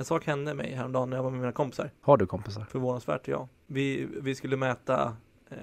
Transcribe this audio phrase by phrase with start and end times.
[0.00, 1.90] En sak hände mig häromdagen när jag var med mina kompisar.
[2.00, 2.66] Har du kompisar?
[2.70, 3.48] Förvånansvärt ja.
[3.66, 5.16] Vi, vi skulle mäta
[5.50, 5.56] eh,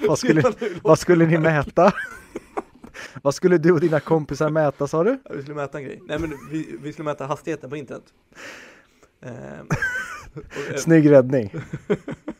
[0.08, 0.42] Vad skulle,
[0.82, 1.92] vad skulle ni mäta?
[3.22, 5.18] vad skulle du och dina kompisar mäta sa du?
[5.24, 6.02] Ja, Vi skulle mäta en grej.
[6.08, 8.04] Nej men vi, vi skulle mäta hastigheten på internet.
[9.20, 9.32] Eh,
[10.34, 11.52] och, eh, Snygg räddning.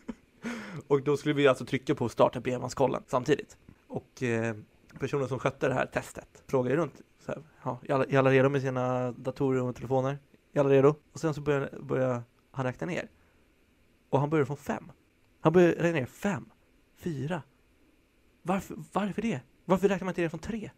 [0.87, 3.57] och då skulle vi alltså trycka på starta bredbandskollen samtidigt.
[3.89, 4.55] Och eh,
[4.99, 6.95] personen som skötte det här testet frågade runt.
[7.31, 10.19] Så här, ja, är, alla, är alla redo med sina datorer och telefoner?
[10.53, 10.95] Är alla redo?
[11.13, 13.09] Och sen så började, började han räkna ner.
[14.11, 14.93] Och han började från fem.
[15.41, 16.45] Han började räkna ner fem,
[16.99, 17.43] fyra.
[18.43, 19.41] Varför, varför det?
[19.65, 20.71] Varför räknar man inte ner från tre?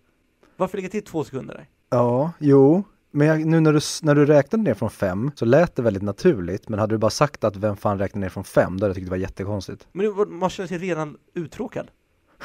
[0.57, 1.69] Varför lägga till två sekunder där?
[1.91, 2.85] Ja, jo.
[3.11, 6.03] Men jag, nu när du, när du räknade ner från fem så lät det väldigt
[6.03, 6.69] naturligt.
[6.69, 8.95] Men hade du bara sagt att vem fan räknar ner från fem, då hade jag
[8.95, 9.89] tyckt det var jättekonstigt.
[9.93, 11.91] Men man känner sig redan uttråkad.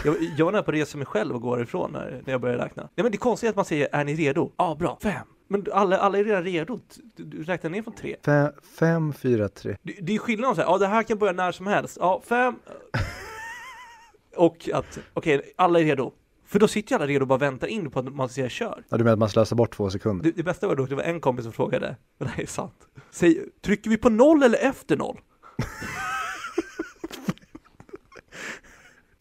[0.06, 2.42] Jag, jag var nära på att resa mig själv och gå ifrån när, när jag
[2.42, 2.84] började räkna.
[2.84, 4.52] Nej men det är konstigt att man säger, är ni redo?
[4.58, 4.98] Ja, bra.
[5.02, 5.28] Fem.
[5.48, 6.80] Men alla, alla är redan redo.
[7.16, 8.16] Du, du räknar ner från tre.
[8.26, 9.78] Fem, fem fyra, tre.
[9.81, 11.98] Det, det är skillnad om så här, ja det här kan börja när som helst.
[12.02, 12.56] Ja, fem.
[14.36, 16.11] Och att, okej, alla är redo.
[16.45, 18.84] För då sitter ju alla redo och bara väntar in på att man säger kör.
[18.89, 20.23] Ja, du menar att man slösar bort två sekunder?
[20.23, 22.48] Det, det bästa var dock, det var en kompis som frågade, och det här är
[22.48, 22.88] sant.
[23.11, 25.20] Säg, trycker vi på noll eller efter noll?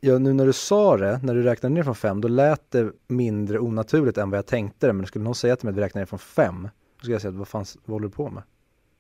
[0.07, 2.93] Ja, nu när du sa det, när du räknade ner från fem, då lät det
[3.07, 4.93] mindre onaturligt än vad jag tänkte det.
[4.93, 7.23] Men skulle någon säga till mig att vi räknar ner från fem, då skulle jag
[7.23, 8.43] säga, vad fan vad håller du på med?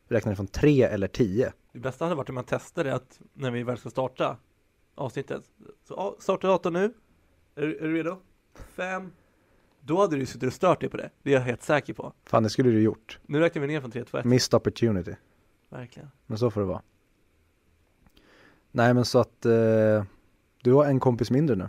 [0.08, 1.52] Räknar ner från tre eller tio.
[1.72, 4.36] Det bästa hade varit om man testade att när vi väl ska starta
[4.94, 5.42] avsnittet.
[5.88, 6.94] Så starta datorn nu.
[7.54, 8.16] Är, du- är du redo?
[8.54, 9.12] Fem.
[9.80, 11.10] Då hade du suttit och stört dig på det.
[11.22, 12.12] Det är jag helt säker på.
[12.24, 13.18] Fan, det skulle du gjort.
[13.26, 14.24] Nu räknar vi ner från 3, 2, 1.
[14.24, 15.14] Missed opportunity.
[15.68, 16.08] Verkligen.
[16.26, 16.82] Men så får det vara.
[18.70, 20.04] Nej, men så att eh,
[20.66, 21.68] du har en kompis mindre nu.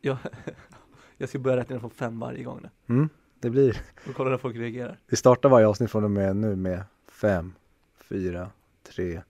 [0.00, 0.18] Jag,
[1.16, 2.94] jag ska börja räkna från fem varje gång nu.
[2.94, 3.08] Mm,
[3.40, 3.82] det blir.
[4.08, 4.98] Och kolla när folk reagerar.
[5.06, 7.54] Vi startar varje avsnitt från och med nu med fem,
[7.96, 8.50] fyra,
[8.82, 9.22] tre,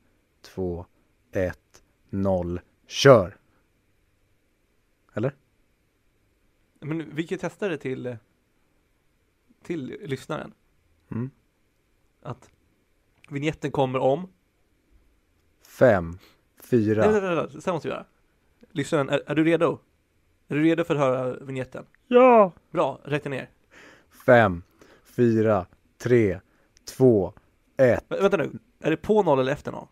[0.43, 0.87] två,
[1.33, 3.37] ett, noll, kör!
[5.15, 5.35] Eller?
[6.81, 8.17] Men vi kan testa det till,
[9.63, 10.53] till lyssnaren.
[11.09, 11.31] Mm.
[12.23, 12.51] Att
[13.29, 14.29] vignetten kommer om.
[15.63, 16.19] Fem,
[16.57, 18.07] fyra, Nej, nej, nej, nej, så här måste vi göra.
[18.73, 19.79] Lyssnaren, är, är du redo?
[20.49, 21.85] Är du redo för att höra vignetten?
[22.09, 22.53] ja!
[22.71, 23.51] Bra, räkna ner.
[24.27, 24.63] Fem,
[25.05, 25.67] fyra,
[25.99, 26.41] tre,
[26.85, 27.33] två,
[27.77, 29.87] ett, Vä- vänta nu, är det på noll eller efter noll?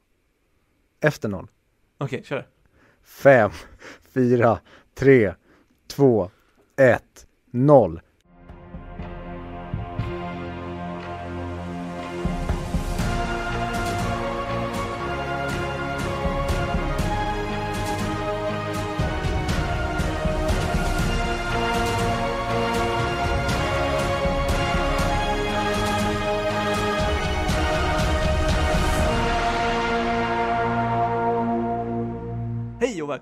[1.00, 1.47] efter noll.
[1.99, 2.47] Okej, kör.
[3.03, 3.50] Fem,
[4.15, 4.61] fyra,
[4.94, 5.34] tre,
[5.87, 6.31] två,
[6.77, 8.00] ett, noll.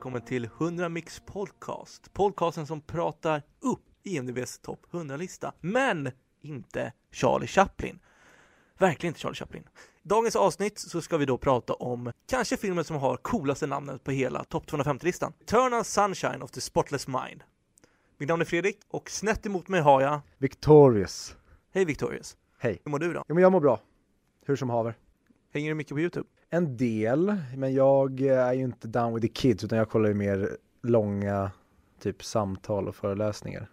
[0.07, 2.13] Välkommen till 100 Mix Podcast.
[2.13, 5.53] Podcasten som pratar upp IMDBs topp 100-lista.
[5.61, 6.11] Men
[6.43, 7.99] inte Charlie Chaplin.
[8.79, 9.63] Verkligen inte Charlie Chaplin.
[10.03, 14.05] I dagens avsnitt så ska vi då prata om kanske filmen som har coolaste namnet
[14.05, 15.33] på hela topp 250-listan.
[15.41, 17.43] Eternal Sunshine of the Spotless Mind.
[18.19, 21.37] Mitt namn är Fredrik och snett emot mig har jag Victorious.
[21.75, 22.37] Hej Victorious.
[22.59, 22.81] Hej.
[22.85, 23.25] Hur mår du då?
[23.29, 23.81] Jo men jag mår bra.
[24.47, 24.95] Hur som haver.
[25.53, 26.29] Hänger du mycket på Youtube?
[26.57, 30.15] En del, men jag är ju inte down with the kids utan jag kollar ju
[30.15, 31.51] mer långa
[32.01, 33.71] typ samtal och föreläsningar.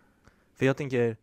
[0.56, 1.18] För jag tänker,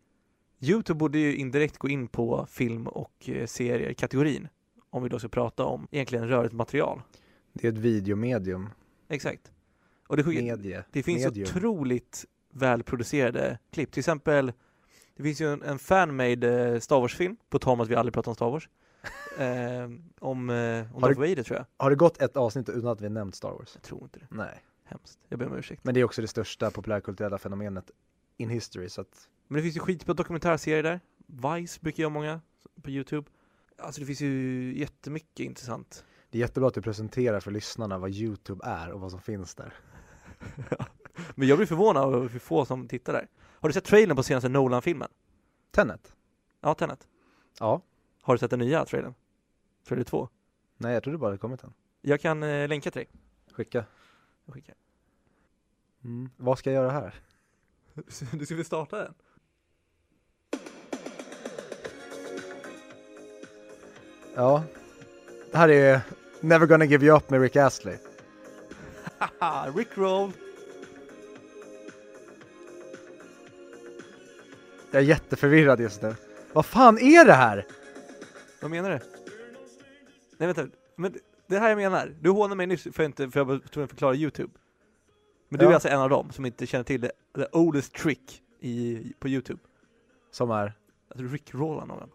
[0.59, 4.47] Youtube borde ju indirekt gå in på film och eh, serier-kategorin.
[4.89, 7.01] Om vi då ska prata om egentligen rörligt material.
[7.53, 8.69] Det är ett videomedium.
[9.09, 9.51] Exakt.
[10.07, 10.83] Och det, Medie.
[10.91, 11.47] det finns medium.
[11.49, 13.91] otroligt välproducerade klipp.
[13.91, 14.53] Till exempel,
[15.15, 18.13] det finns ju en, en fan-made eh, Star Wars-film, på tal om att vi aldrig
[18.13, 18.69] pratar om Star Wars.
[19.37, 19.89] Eh,
[20.19, 21.65] om eh, om Har Darth Vader tror jag.
[21.77, 23.71] Har det gått ett avsnitt utan att vi nämnt Star Wars?
[23.73, 24.27] Jag tror inte det.
[24.29, 24.63] Nej.
[24.83, 25.19] Hemskt.
[25.27, 25.83] Jag ber om ursäkt.
[25.83, 27.91] Men det är också det största populärkulturella fenomenet
[28.37, 30.99] in history så att Men det finns ju skitbra dokumentärserier där.
[31.27, 32.41] Vice brukar jag många
[32.81, 33.29] på Youtube.
[33.77, 36.05] Alltså det finns ju jättemycket intressant.
[36.29, 39.55] det är jättebra att du presenterar för lyssnarna vad Youtube är och vad som finns
[39.55, 39.73] där.
[41.35, 43.27] Men jag blir förvånad över hur få som tittar där.
[43.39, 45.09] Har du sett trailern på senaste Nolan-filmen?
[45.71, 46.15] Tenet?
[46.61, 47.07] Ja, Tenet.
[47.59, 47.81] Ja.
[48.21, 49.13] Har du sett den nya trailern?
[49.87, 50.29] Trailer 2?
[50.77, 51.73] Nej jag trodde bara det kommit en.
[52.01, 53.09] Jag kan eh, länka till dig.
[53.51, 53.85] Skicka.
[54.45, 54.75] Jag skickar.
[56.03, 56.29] Mm.
[56.37, 57.15] Vad ska jag göra här?
[58.31, 59.13] Du ska vi starta den?
[64.35, 64.63] Ja.
[65.51, 66.01] Det här är
[66.41, 67.97] Never gonna give you up med Rick Astley.
[69.17, 70.31] Haha, Rickroll!
[74.91, 76.15] Jag är jätteförvirrad just nu.
[76.53, 77.65] Vad fan är det här?
[78.61, 78.99] Vad menar du?
[80.37, 81.15] Nej vänta, men
[81.47, 82.15] det här jag menar.
[82.21, 84.53] Du hånar mig nyss för, inte, för jag var tvungen att förklara YouTube.
[85.49, 85.69] Men du Ja.
[85.69, 89.27] är alltså en av dem som inte känner till det, the oldest trick i, på
[89.29, 89.59] YouTube.
[90.31, 90.73] Som är,
[91.07, 92.09] Att rickrolla någon.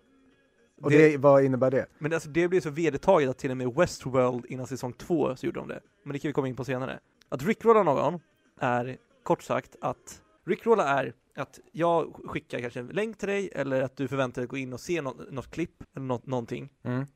[0.82, 1.87] och Det- det, vad innebär det?
[1.98, 5.46] Men alltså det blev så vedertaget att till och med Westworld innan säsong två så
[5.46, 5.81] gjorde de det.
[6.02, 7.00] Men det kan vi komma in på senare.
[7.28, 8.20] Att rickrolla någon
[8.60, 13.83] är kort sagt att rickrolla är att jag skickar kanske en länk till dig eller
[13.83, 16.73] att du förväntar dig att gå in och se något, något klipp eller något, någonting.
[16.83, 17.06] Mm.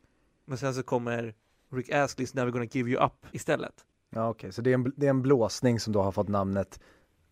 [0.45, 1.35] Men sen så kommer
[1.73, 3.85] Rick Astley's Never Gonna Give You Up istället.
[4.11, 6.81] Ja okej, så det är, en, det är en blåsning som då har fått namnet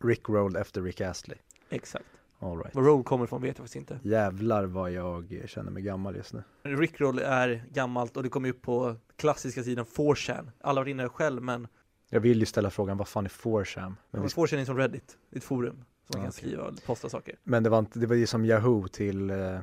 [0.05, 1.38] Rick Roll efter Rick Astley.
[1.70, 2.06] Exakt.
[2.38, 2.75] All right.
[2.75, 4.00] Var roll kommer ifrån vet jag faktiskt inte.
[4.02, 6.43] Jävlar vad jag känner mig gammal just nu.
[6.62, 10.50] Rickroll är gammalt och det kommer upp på klassiska sidan 4chan.
[10.61, 11.69] Alla har varit inne själv men
[12.08, 13.94] Jag vill ju ställa frågan, vad fan är 4chan?
[14.11, 17.08] Men, vi, 4chan är som Reddit, ett forum som man Ja, kan skriva och posta
[17.08, 17.37] saker.
[17.44, 19.60] men det var inte, det var ju som Yahoo till eh,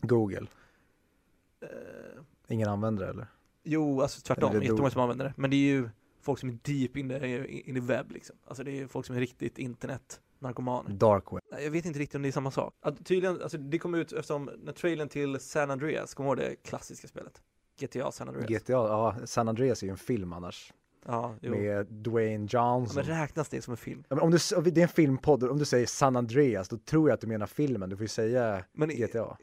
[0.00, 0.46] Google.
[1.62, 1.68] Eh,
[2.48, 3.26] Ingen använder det eller?
[3.62, 4.50] Jo, alltså tvärtom.
[4.50, 5.34] Eller jättemånga som använder det.
[5.36, 5.88] Men det är ju
[6.20, 8.36] folk som är deep in the, in the web liksom.
[8.46, 10.90] Alltså det är folk som är riktigt internet-narkomaner.
[10.90, 11.40] Dark web.
[11.62, 12.74] Jag vet inte riktigt om det är samma sak.
[12.80, 16.50] Att tydligen, alltså det kom ut eftersom när trailern till San Andreas, kommer du ihåg
[16.50, 17.42] det klassiska spelet?
[17.80, 18.48] GTA San Andreas.
[18.62, 20.72] GTA, ja, San Andreas är ju en film annars.
[21.06, 21.34] Ja.
[21.42, 22.96] Med Dwayne Ja, Johnson.
[23.06, 24.04] men räknas det som en film?
[24.08, 24.38] Ja, om du,
[24.70, 27.46] det är en filmpodd, om du säger San Andreas, då tror jag att du menar
[27.46, 27.90] filmen.
[27.90, 29.36] Du får ju säga Men GTA.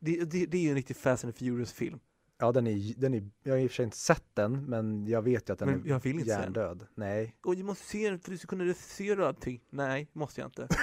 [0.00, 1.98] det, det, det är ju en riktig Fast and Furious-film.
[2.40, 5.06] Ja, den är, den är, jag har i och för sig inte sett den, men
[5.06, 6.86] jag vet ju att den Men är jag vill inte se hjärndöd.
[6.94, 7.36] Nej.
[7.44, 9.60] Och jag måste se den för du ska kunna recensera allting.
[9.70, 10.68] Nej, måste jag inte.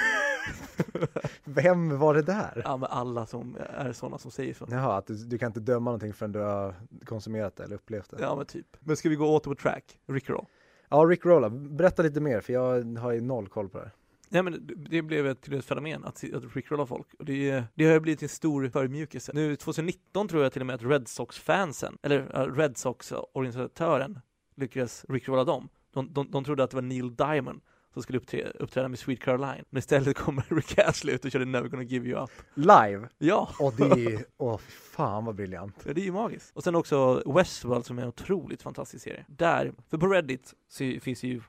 [1.43, 2.61] Vem var det där?
[2.65, 4.67] Ja, men alla som är sådana som säger så.
[4.69, 6.75] Jaha, att du, du kan inte döma någonting förrän du har
[7.05, 8.17] konsumerat det eller upplevt det.
[8.21, 8.77] Ja, men typ.
[8.79, 9.99] Men ska vi gå åter på track?
[10.07, 10.45] Rickroll.
[10.89, 13.91] Ja, Rick Rolla, berätta lite mer för jag har ju noll koll på det här.
[14.29, 17.93] Nej men det- blev ett ett fenomen att, att rickrolla folk och det, det har
[17.93, 19.31] ju blivit en stor förmjukelse.
[19.35, 24.19] Nu 2019 tror jag till och med att Red Sox-fansen, eller Red Sox-organisatören
[24.55, 25.69] lyckades rickrolla dem.
[25.93, 27.61] De, de, de trodde att det var Neil Diamond
[27.95, 31.45] som skulle uppträda, uppträda med Sweet Caroline, men istället kommer Rick Astley ut och körde
[31.45, 32.29] Never Gonna Give You Up.
[32.53, 33.09] Live!
[33.17, 33.49] Ja!
[33.59, 35.75] Och det är, åh fy fan vad briljant.
[35.85, 36.51] Ja, det är ju magiskt.
[36.55, 39.25] Och sen också Westworld som är en otroligt fantastisk serie.
[39.27, 41.41] Där, för på Reddit så finns ju,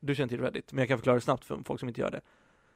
[0.00, 2.10] du känner till Reddit, men jag kan förklara det snabbt för folk som inte gör
[2.10, 2.20] det.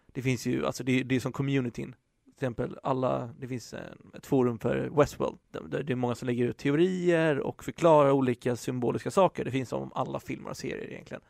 [0.06, 1.94] Det finns ju, alltså det, det är som communityn.
[2.24, 3.74] Till exempel alla, det finns
[4.14, 8.56] ett forum för Westworld, där det är många som lägger ut teorier och förklarar olika
[8.56, 9.44] symboliska saker.
[9.44, 11.22] Det finns om alla filmer och serier egentligen.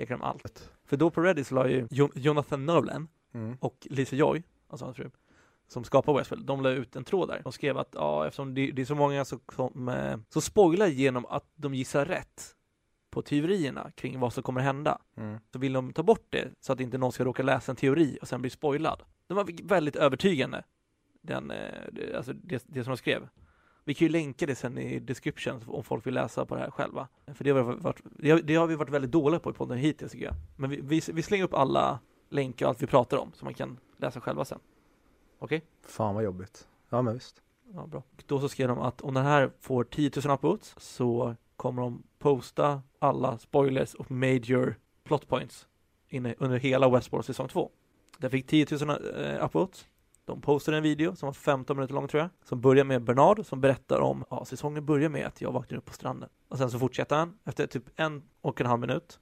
[0.00, 0.70] Egentligen om allt.
[0.84, 3.56] För då på Reddit så la ju Jo- Jonathan Nolan Mm.
[3.60, 5.10] och Lisa Joy, alltså hans fru,
[5.68, 7.40] som skapar Westworld, de la ut en tråd där.
[7.44, 10.86] De skrev att ja, eftersom det, det är så många som, som eh, så spoilar
[10.86, 12.56] genom att de gissar rätt
[13.10, 15.38] på teorierna kring vad som kommer hända, Mm.
[15.52, 18.18] så vill de ta bort det så att inte någon ska råka läsa en teori
[18.22, 19.02] och sen bli spoilad.
[19.26, 20.62] De var väldigt övertygande,
[21.22, 23.28] den, eh, alltså det, det som de skrev.
[23.84, 26.70] Vi kan ju länka det sen i description om folk vill läsa på det här
[26.70, 27.08] själva.
[27.34, 29.78] För det har, varit, det har, det har vi varit väldigt dåliga på i podden
[29.78, 30.34] hittills tycker jag.
[30.56, 33.54] Men vi, vi, vi slänger upp alla länkar och allt vi pratar om så man
[33.54, 34.58] kan läsa själva sen.
[35.38, 35.62] Okej?
[35.86, 36.68] Fan vad jobbigt.
[36.88, 37.42] Ja men visst.
[37.74, 38.02] Ja, bra.
[38.16, 41.82] Och Då så skrev de att om den här får 10 000 upvotes så kommer
[41.82, 44.74] de posta alla spoilers och major
[45.04, 45.66] plot points
[46.08, 47.70] inne under hela Westworld säsong 2.
[48.18, 49.86] Den fick 10 000 eh, upvotes.
[50.30, 53.46] De postade en video som var 15 minuter lång tror jag, som börjar med Bernard
[53.46, 56.28] som berättar om, ja, säsongen börjar med att jag vaknar upp på stranden.
[56.48, 59.20] Och sen så fortsätter han, efter typ en och en halv minut,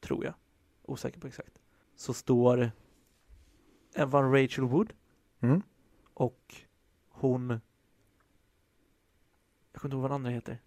[0.00, 0.34] tror jag,
[0.82, 1.60] osäker på exakt,
[1.96, 2.70] så står
[3.94, 4.92] Evan Rachel Wood
[5.40, 5.62] Mm.
[6.14, 6.54] och
[7.08, 7.50] hon
[9.72, 10.58] Jag kommer inte ihåg vad den andra heter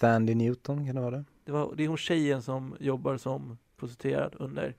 [0.00, 1.24] Thandy Newton kan det vara det?
[1.44, 4.74] det, var, det är hon tjejen som jobbar som prostituerad under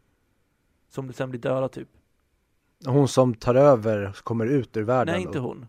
[0.90, 1.90] Som sen blir dödad typ
[2.86, 5.14] Hon som tar över kommer ut ur världen?
[5.16, 5.68] Nej inte hon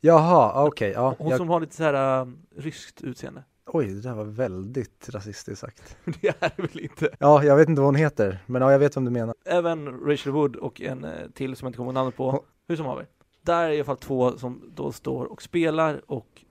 [0.00, 1.14] Jaha, okej, ja.
[1.18, 5.08] Hon jag, som har lite så här äh, ryskt utseende Oj, det där var väldigt
[5.08, 5.96] rasistiskt sagt.
[6.20, 8.78] Det är det väl inte Ja, jag vet inte vad hon heter, men ja, jag
[8.78, 9.34] vet vem du menar.
[9.44, 12.44] Även Rachel Wood och en eh, till som jag inte kommer ihåg namnet på Hon-
[12.68, 13.06] Hur som haver
[13.42, 16.44] Där är i alla fall två som då står och spelar och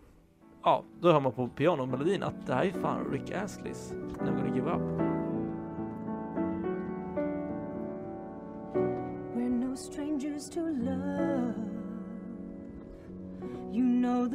[0.63, 4.55] Ja, då hör man på pianomelodin att det här är fan Rick Astleys Never gonna
[4.55, 5.10] give up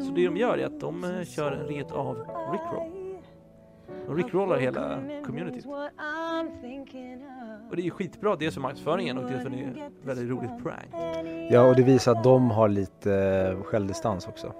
[0.04, 2.16] Så det de gör är att de eh, kör en ret av
[2.52, 2.92] Rickroll.
[4.06, 5.66] De rickrollar hela communityt.
[7.70, 10.30] Och det är ju skitbra, dels för marknadsföringen och dels för det är ett väldigt
[10.30, 10.94] roligt prank.
[11.50, 14.52] Ja, och det visar att de har lite eh, självdistans också.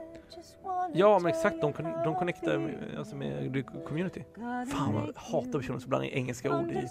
[0.95, 1.73] Ja, men exakt, de,
[2.05, 4.25] de connectar med, alltså med the community.
[4.73, 6.89] Fan jag hatar personer som blandar in engelska ord i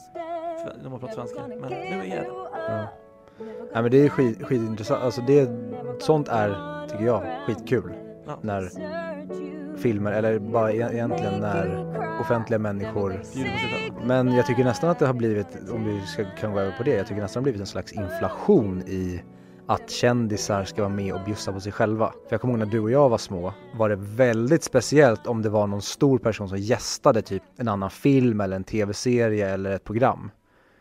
[0.84, 1.48] när man pratar svenska.
[1.48, 2.32] Men nu är jag det.
[2.68, 2.88] Ja.
[3.74, 5.50] Nej men det är skit, skitintressant, alltså det,
[6.00, 7.94] sånt är, tycker jag, skitkul.
[8.28, 8.40] Ja.
[8.42, 8.70] när
[9.78, 11.86] filmer, eller bara e- egentligen när
[12.22, 13.22] offentliga människor.
[14.06, 16.84] Men jag tycker nästan att det har blivit, om vi ska, kan gå över på
[16.84, 19.24] det, jag tycker nästan det har blivit en slags inflation i
[19.68, 22.08] att kändisar ska vara med och bjussa på sig själva.
[22.08, 25.42] För jag kommer ihåg när du och jag var små var det väldigt speciellt om
[25.42, 29.72] det var någon stor person som gästade typ en annan film eller en tv-serie eller
[29.72, 30.32] ett program.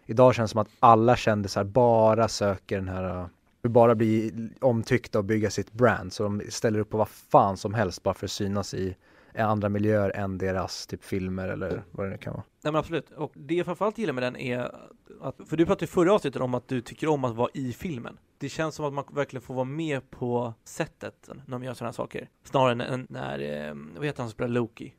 [0.07, 3.29] Idag känns det som att alla kändisar bara söker den här,
[3.63, 7.57] vill bara bli omtyckta och bygga sitt brand så de ställer upp på vad fan
[7.57, 8.97] som helst bara för att synas i
[9.39, 12.43] andra miljöer än deras typ filmer eller vad det nu kan vara.
[12.63, 14.61] Nej men absolut, och det jag framförallt gillar med den är
[15.21, 17.73] att, för du pratade i förra avsnittet om att du tycker om att vara i
[17.73, 18.19] filmen.
[18.39, 21.89] Det känns som att man verkligen får vara med på sättet när de gör sådana
[21.89, 22.29] här saker.
[22.45, 24.95] Snarare än- när, eh, vad heter han som spelar Loki?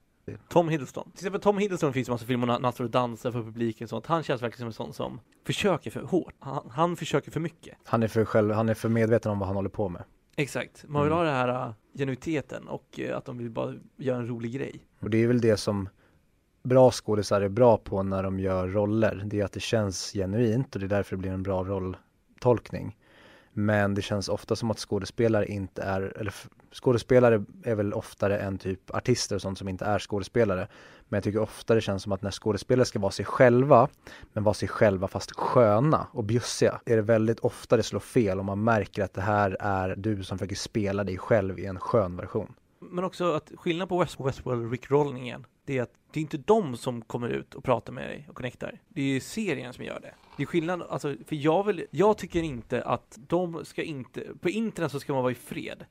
[0.47, 1.03] Tom Hiddleston.
[1.11, 3.85] Till exempel Tom Hiddleston finns det massa filmer när han står och dansar för publiken
[3.85, 4.05] och sånt.
[4.05, 6.33] Han känns verkligen som en sån som försöker för hårt.
[6.39, 7.77] Han, han försöker för mycket.
[7.83, 10.03] Han är för själv, han är för medveten om vad han håller på med.
[10.35, 10.85] Exakt.
[10.87, 11.17] Man vill Mm.
[11.17, 14.87] ha det här uh, genuiteten och uh, att de vill bara göra en rolig grej.
[14.99, 15.89] Och det är väl det som
[16.63, 19.23] bra skådisar är bra på när de gör roller.
[19.25, 22.97] Det är att det känns genuint och det är därför det blir en bra rolltolkning.
[23.57, 26.33] Men det känns ofta som att skådespelare inte är, eller
[26.73, 30.67] skådespelare är väl oftare än typ artister och sånt som inte är skådespelare.
[31.07, 33.89] Men jag tycker ofta det känns som att när skådespelare ska vara sig själva,
[34.33, 38.39] men vara sig själva fast sköna och bjussiga, är det väldigt ofta det slår fel
[38.39, 41.79] och man märker att det här är du som försöker spela dig själv i en
[41.79, 42.53] skön version.
[42.79, 46.77] Men också att skillnaden på West Westworld Rickrollningen, det är att det är inte de
[46.77, 48.79] som kommer ut och pratar med dig och connectar.
[48.89, 50.13] Det är serien som gör det.
[50.37, 54.49] Det är skillnad, alltså, för jag vill, jag tycker inte att de ska inte, på
[54.49, 55.85] internet så ska man vara i fred.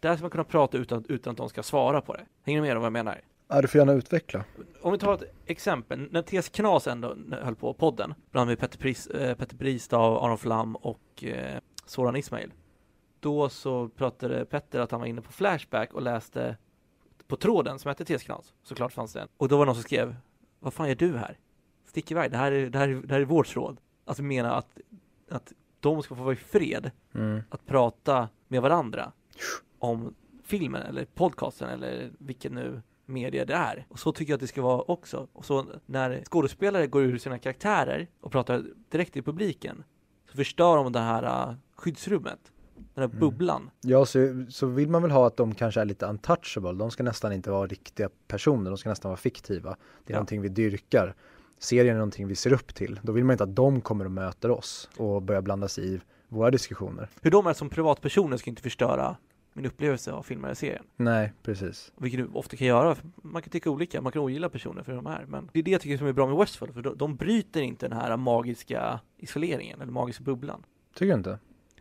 [0.00, 2.26] Där ska man kunna prata utan, utan att de ska svara på det.
[2.42, 3.20] Hänger ni med om vad jag menar?
[3.48, 4.44] Ja, du får gärna utveckla.
[4.82, 8.78] Om vi tar ett exempel, när TS Knas ändå höll på podden, bland med Petter,
[8.78, 12.52] Pris, eh, Petter Bristav, Aron Flam och eh, Soran Ismail.
[13.20, 16.56] Då så pratade Petter att han var inne på Flashback och läste
[17.30, 18.52] på tråden som hette TS Knas.
[18.62, 19.28] Såklart fanns det en.
[19.36, 20.16] Och då var det någon som skrev,
[20.60, 21.38] vad fan gör du här?
[21.86, 23.80] Stick iväg, det här är, det här är, det här är vårt tråd.
[24.04, 24.78] Alltså menar att,
[25.30, 27.42] att de ska få vara i fred Mm.
[27.50, 29.12] att prata med varandra
[29.78, 33.86] om filmen eller podcasten eller vilken nu media det är.
[33.88, 35.28] Och så tycker jag att det ska vara också.
[35.32, 39.84] Och så när skådespelare går ur sina karaktärer och pratar direkt till publiken
[40.30, 42.52] så förstör de det här uh, skyddsrummet,
[42.94, 43.18] den här Mm.
[43.20, 43.70] bubblan.
[43.80, 46.72] Ja, så, så vill man väl ha att de kanske är lite untouchable.
[46.72, 49.70] De ska nästan inte vara riktiga personer, de ska nästan vara fiktiva.
[50.04, 50.16] Det är Ja.
[50.16, 51.14] någonting vi dyrkar.
[51.58, 53.00] Serien är någonting vi ser upp till.
[53.02, 56.00] Då vill man inte att de kommer och möter oss och börjar blanda sig i
[56.28, 57.08] våra diskussioner.
[57.22, 59.16] Hur de är som privatpersoner ska inte förstöra
[59.52, 60.84] min upplevelse av filmen eller serien.
[60.96, 61.92] Nej, precis.
[61.96, 62.96] Vilket du ofta kan göra.
[63.22, 65.24] Man kan tycka olika, man kan ogilla personer för de här.
[65.28, 67.60] Men det är det jag tycker som är bra med Westworld, för de, de bryter
[67.62, 70.62] inte den här magiska isoleringen eller magiska bubblan.
[70.94, 71.38] Tycker du inte?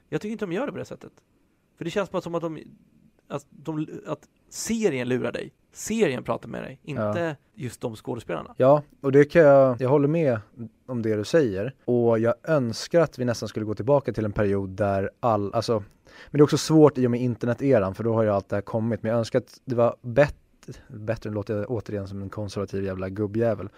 [0.09, 1.11] Jag tycker inte de gör det på det sättet.
[1.77, 2.59] För det känns bara som att de,
[3.27, 5.53] att, de, att serien lurar dig.
[5.71, 8.55] Serien pratar med dig, inte just de skådespelarna.
[8.57, 10.39] Ja, och det kan jag, jag håller med
[10.85, 11.75] om det du säger.
[11.85, 15.73] Och jag önskar att vi nästan skulle gå tillbaka till en period där all, alltså,
[16.27, 18.55] men det är också svårt i och med internet-eran för då har ju allt det
[18.55, 19.03] här kommit.
[19.03, 22.83] Men jag önskar att det var bättre, bättre, nu låter jag återigen som en konservativ
[22.83, 23.69] jävla gubbjävel.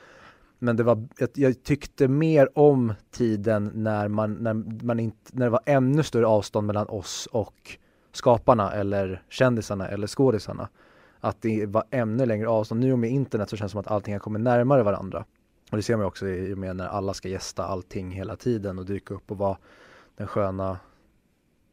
[0.64, 4.54] Men det var, jag, jag tyckte mer om tiden när man, när
[4.86, 7.78] man inte, när det var ännu större avstånd mellan oss och
[8.12, 10.70] skaparna eller kändisarna eller skådisarna.
[11.20, 12.82] Att det var ännu längre avstånd.
[12.82, 15.26] Nu med internet så känns det som att allting har kommit närmare varandra.
[15.72, 18.80] Och det ser man också i och med när alla ska gästa allting hela tiden
[18.80, 19.58] och dyka upp och vara
[20.16, 20.80] den sköna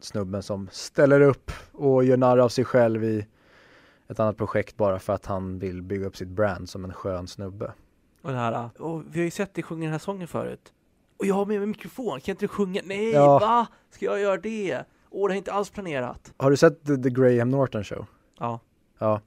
[0.00, 3.26] snubben som ställer upp och gör narr av sig själv i
[4.08, 7.28] ett annat projekt bara för att han vill bygga upp sitt brand som en skön
[7.28, 7.72] snubbe.
[8.22, 10.72] Och det här, åh, vi har ju sett dig sjunga den här sången förut.
[11.16, 12.80] Och jag har med mig mikrofon, kan inte du sjunga?
[12.84, 13.38] Nej, Ja.
[13.38, 13.66] va?
[13.90, 14.84] Ska jag göra det?
[15.10, 16.32] Åh, det är inte alls planerat.
[16.36, 18.06] Har du sett The, The Graham Norton Show?
[18.38, 18.60] Ja,
[18.98, 19.20] Ja.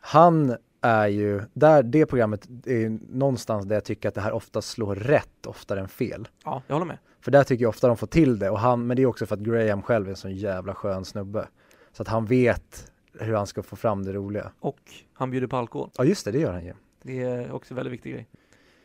[0.00, 4.32] Han är ju, där, det programmet är ju någonstans där jag tycker att det här
[4.32, 6.28] ofta slår rätt oftare än fel.
[6.44, 6.98] ja, jag håller med.
[7.20, 9.26] För där tycker jag ofta de får till det och han, men det är också
[9.26, 11.48] för att Graham själv är en sån jävla skön snubbe.
[11.92, 14.52] Så att han vet hur han ska få fram det roliga.
[14.60, 14.78] Och
[15.12, 15.90] han bjuder på alkohol.
[15.96, 16.74] Ja just det, det gör han ju.
[17.02, 18.28] Det är också en väldigt viktig grej.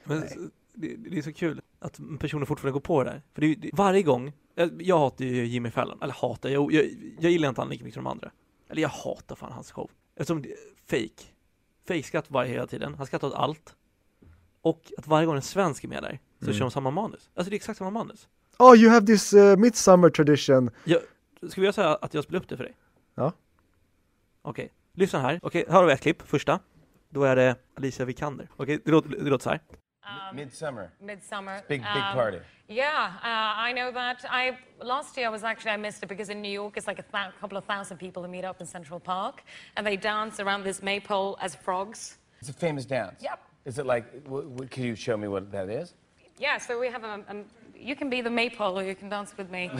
[0.05, 0.21] Men
[0.73, 3.21] det, det är så kul att personer fortfarande går på det där.
[3.33, 6.71] För det, är- det, varje gång, jag, jag hatar ju Jimmy Fallon, eller hatar, jag,
[6.73, 6.85] jag,
[7.19, 8.31] jag gillar inte han lika mycket som de andra.
[8.69, 9.91] Eller jag hatar fan hans show.
[10.15, 10.55] Eftersom det
[10.85, 11.23] fake.
[11.87, 13.75] Fake skratt varje hela tiden, han skrattar åt allt.
[14.61, 16.53] Och att varje gång en svensk är med där, så Mm.
[16.53, 17.29] kör de samma manus.
[17.35, 18.27] Alltså det är exakt samma manus.
[18.59, 20.69] Oh you have this uh, midsummer tradition.
[21.49, 22.73] Ska vi göra så här att jag spelar upp det för dig?
[23.15, 23.33] Ja.
[24.41, 25.39] Okej, lyssna här.
[25.43, 26.59] Okej, här har vi ett klipp, första.
[27.09, 28.49] Då är det Alicia Vikander.
[28.55, 29.59] Okej, det, låter, det låter så här.
[30.05, 30.91] Um, Midsummer.
[31.01, 31.61] Midsummer.
[31.67, 32.39] Big, big Um, party.
[32.67, 34.25] Yeah, uh, I know that.
[34.29, 36.99] I last year I was actually I missed it because in New York it's like
[36.99, 39.43] a couple of thousand people who meet up in Central Park
[39.77, 42.17] and they dance around this maypole as frogs.
[42.39, 43.21] It's a famous dance.
[43.21, 43.39] Yep.
[43.65, 44.05] Is it like,
[44.69, 45.93] can you show me what that is?
[46.37, 47.35] Yeah, so we have a, a
[47.77, 49.69] you can be the maypole or you can dance with me.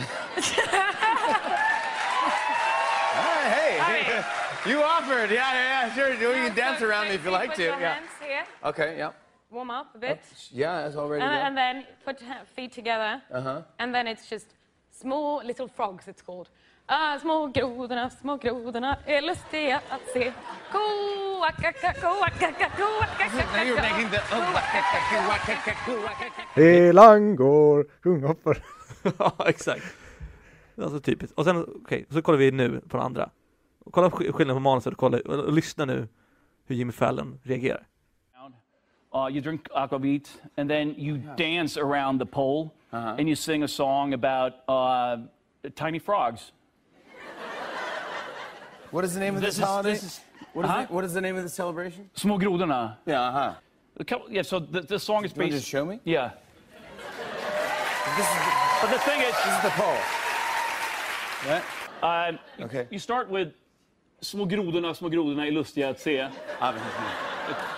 [3.14, 4.24] Right, hey, right.
[4.66, 5.30] you offered.
[5.30, 6.14] Yeah, yeah, yeah, sure.
[6.14, 7.62] You Yeah, can dance so around me if you like to.
[7.62, 7.94] Yeah.
[7.94, 9.10] hands here, Okay, yeah.
[9.54, 10.20] Warm up a bit,
[10.52, 12.16] Yeah, it's already and, and then put
[12.56, 13.62] feet together, Uh-huh.
[13.78, 14.46] and then it's just
[14.90, 16.08] small little frogs.
[16.08, 16.48] It's called.
[16.86, 20.32] Ah, små grodorna, små grodorna är lustiga att se.
[20.72, 24.20] Koakaka, koakaka, koakaka, Now you're making the...
[26.54, 28.58] Helan går, sjunghoppar.
[29.18, 29.84] ja, exakt.
[30.82, 31.38] Alltså typiskt.
[31.38, 33.30] Och sen, okej, så kollar vi nu på den andra.
[33.90, 36.08] Kolla sk- skillnaden på manuset och, kolla, och lyssna nu
[36.66, 37.86] hur Jimmy Fallon reagerar.
[39.14, 43.68] Uh, you drink aquavit, and then you dance around the pole, and you sing a
[43.68, 45.18] song about uh,
[45.76, 46.50] tiny frogs.
[48.90, 49.90] What is the name of this, This is- holiday?
[49.92, 50.20] this is-
[50.52, 50.80] what, is Huh?
[50.82, 52.08] it, what is the name of the celebration?
[52.14, 52.96] Små grodorna.
[53.06, 53.54] Yeah, uh-huh.
[53.96, 55.52] The Yeah, so the, the song is You based.
[55.56, 56.00] just show me?
[56.04, 56.30] Yeah,
[58.16, 58.52] This is the,
[58.82, 59.98] but the thing is, this is the pole.
[61.48, 61.62] Right?
[62.02, 62.86] uh, you, Okay.
[62.90, 63.52] you start with
[64.20, 66.28] små grodorna, små grodorna är lustiga att se.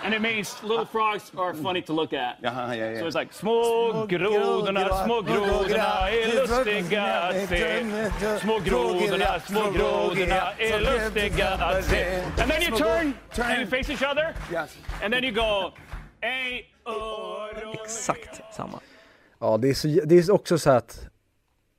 [0.03, 2.37] And it means little frogs are funny to look at.
[2.43, 2.99] Uh-huh, yeah, yeah.
[2.99, 7.85] So it's like små grodorna, små grodorna är lustiga att se.
[8.41, 12.23] Små grodorna, små grodorna är lustiga att se.
[12.41, 14.77] And then you turn and you face each other, Yes.
[15.03, 15.71] and then you go.
[17.83, 18.79] Exakt samma.
[19.39, 21.07] Ja, det är, så, det är också så att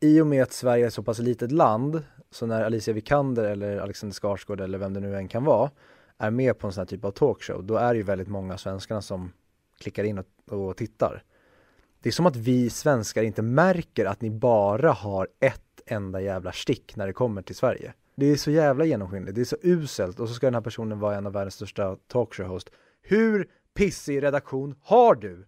[0.01, 3.79] i och med att Sverige är så pass litet land, så när Alicia Vikander eller
[3.79, 5.71] Alexander Skarsgård eller vem det nu än kan vara,
[6.19, 8.59] är med på en sån här typ av talkshow, då är det ju väldigt många
[8.59, 9.33] svenskarna som
[9.79, 11.23] klickar in och, och tittar.
[12.01, 16.53] Det är som att vi svenskar inte märker att ni bara har ett enda jävla
[16.53, 17.95] stick när det kommer till Sverige.
[18.15, 20.99] Det är så jävla genomskinligt, det är så uselt och så ska den här personen
[20.99, 22.71] vara en av världens största talkshow-host.
[23.03, 25.47] Hur pissig redaktion har du?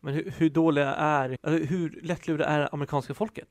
[0.00, 3.48] Men hur, hur dåliga är, alltså, hur lättlurade är amerikanska folket?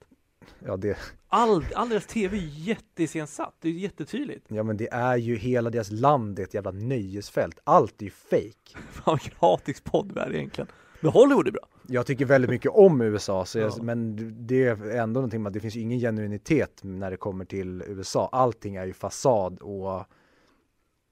[0.66, 4.46] Ja, det, All, all deras tv är jätteiscensatt, det är jättetydligt.
[4.48, 7.60] Ja men det är ju hela deras land, det är ett jävla nöjesfält.
[7.64, 8.78] Allt är ju fake.
[8.92, 10.68] Fan hatisk podd vi är egentligen.
[11.02, 11.68] Men Hollywood är bra.
[11.88, 13.84] Jag tycker väldigt mycket om USA, så jag, Ja.
[13.84, 14.16] men
[14.48, 17.84] det är ändå någonting med att det finns ju ingen genuinitet när det kommer till
[17.88, 18.30] USA.
[18.32, 20.06] Allting är ju fasad och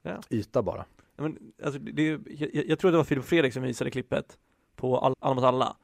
[0.02, 0.20] Ja.
[0.30, 0.84] yta bara.
[1.16, 2.20] Ja, Men, alltså, det, jag,
[2.66, 4.38] jag tror det var Filip Fredrik som visade klippet
[4.76, 5.76] på All, mot alla.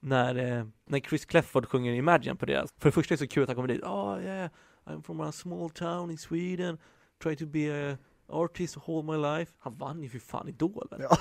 [0.00, 2.70] När, eh, när Chris Clefford sjunger Imagine på deras.
[2.78, 3.82] För det första är det så kul att han kommer dit.
[3.82, 4.50] Oh yeah,
[4.84, 6.78] I'm from a small town in Sweden.
[7.22, 9.52] Try to be a artist all my life.
[9.58, 10.88] Han vann ju för fan Idol.
[10.92, 11.04] eller?
[11.04, 11.16] Ja.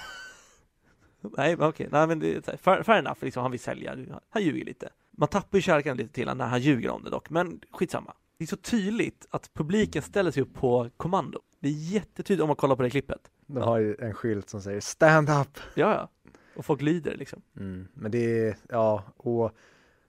[1.38, 3.96] Nej men okej, nej men det är fair, fair enough, liksom, han vill sälja,
[4.30, 4.90] han ljuger lite.
[5.12, 8.14] Man tappar ju kärleken lite till honom när han ljuger om det dock, men skitsamma.
[8.38, 11.40] Det är så tydligt att publiken ställer sig upp på kommando.
[11.60, 13.32] Det är jättetydligt om man kollar på det klippet.
[13.48, 15.60] De har ju en skylt som säger stand up.
[15.76, 16.10] Ja, ja.
[16.56, 17.42] Och folk lider liksom.
[17.58, 17.88] Mm.
[17.94, 19.52] Men det är, ja, och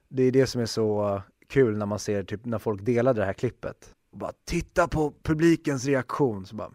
[0.07, 3.25] det är det som är så kul när man ser typ när folk delade det
[3.25, 3.95] här klippet.
[4.09, 6.45] Och bara titta på publikens reaktion.
[6.45, 6.71] Så bara,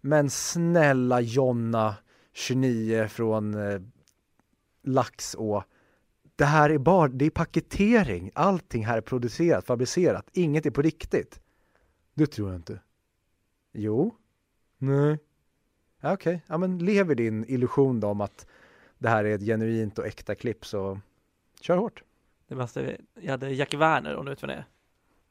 [0.00, 1.94] men snälla Jonna,
[2.32, 3.80] 29 från eh,
[4.82, 5.64] Laxå.
[6.36, 8.30] Det här är bara, det är paketering.
[8.34, 10.28] Allting här är producerat, fabricerat.
[10.32, 11.40] Inget är på riktigt.
[12.14, 12.80] Det tror jag inte.
[13.72, 14.14] Jo.
[14.78, 15.18] Nej.
[16.00, 18.46] Ja, Okej, ja men lever din illusion då om att
[18.98, 21.00] det här är ett genuint och äkta klipp så
[21.60, 22.02] kör hårt.
[22.48, 22.82] Det bästa,
[23.14, 24.64] jag hade Jackie Werner, om du vet vem det är.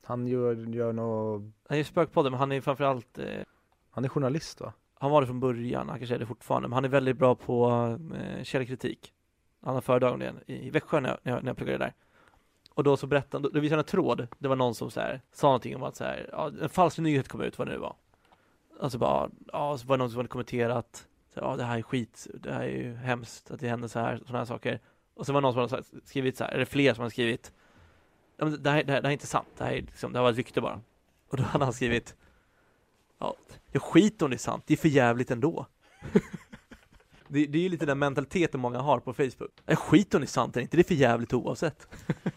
[0.04, 3.44] Han gör, gör nå Han är ju spökpodden, men han är framförallt, eh,
[3.90, 4.74] han är journalist va?
[5.00, 7.36] han var det från början, han kanske är det fortfarande, men han är väldigt bra
[7.36, 7.70] på
[8.16, 9.14] eh, källkritik.
[9.62, 11.94] Han har föredrag om det i Växjö när jag, när jag, när jag pluggade där.
[12.74, 15.00] Och då så berättade han, då visade han en tråd, det var någon som så
[15.00, 17.74] här, sa någonting om att så här, ja, en falsk nyhet kom ut, vad det
[17.74, 17.96] nu var.
[18.82, 21.82] Alltså bara, ja, så var det någon som hade kommenterat, så ja det här är
[21.82, 24.80] skit, det här är ju hemskt att det händer så här, sådana här saker.
[25.14, 27.54] Och så var det någon som hade skrivit så här, eller fler som hade skrivit,
[28.38, 30.14] ja, men det, här, det, här, det här är inte sant, det här, är liksom,
[30.14, 30.82] det här var ett rykte bara.
[31.30, 32.16] Och då hade han skrivit,
[33.20, 33.36] ja,
[33.72, 35.66] jag skiter om det är sant, det är för jävligt ändå.
[37.28, 39.52] det, det är ju lite den mentaliteten många har på Facebook.
[39.66, 41.88] Jag skiter om det är sant eller inte, det är för jävligt oavsett.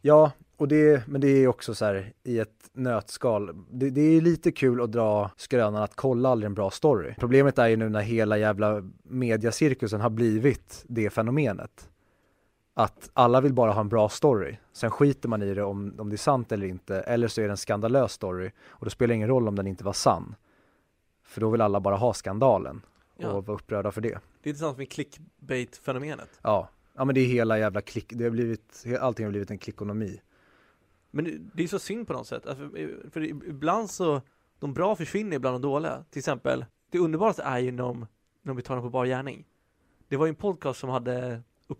[0.00, 3.64] Ja, och det, men det är också så här i ett nötskal.
[3.70, 7.14] Det, det är lite kul att dra skrönan att kolla aldrig en bra story.
[7.18, 11.88] Problemet är ju nu när hela jävla mediacirkusen har blivit det fenomenet.
[12.74, 14.56] Att alla vill bara ha en bra story.
[14.72, 17.00] Sen skiter man i det om, om det är sant eller inte.
[17.00, 18.50] Eller så är det en skandalös story.
[18.66, 20.34] Och då spelar det ingen roll om den inte var sann.
[21.24, 22.82] För då vill alla bara ha skandalen.
[23.18, 23.30] Ja.
[23.30, 24.18] och vara upprörda för det.
[24.42, 26.28] Det är intressant med clickbait-fenomenet.
[26.42, 29.58] Ja, ja men det är hela jävla klick, det har blivit, allting har blivit en
[29.58, 30.20] klickonomi.
[31.16, 32.46] Men det- är så synd på något sätt.
[32.46, 32.70] Alltså,
[33.10, 34.22] För ibland så,
[34.58, 36.04] de bra försvinner ibland de dåliga.
[36.10, 38.06] Till exempel, det underbaraste är ju när
[38.44, 39.44] de, tagna på bar gärning.
[40.08, 41.78] Det var ju en podcast som hade, upp,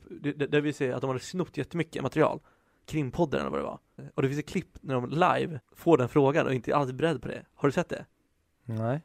[0.51, 2.41] där vi ser att de hade snott jättemycket material.
[2.87, 3.79] Krimpodden eller vad det var.
[4.15, 6.95] Och det finns ett klipp när de live får den frågan och inte alls är
[6.95, 7.45] beredd på det.
[7.55, 8.07] Har du sett det?
[8.65, 9.03] Nej.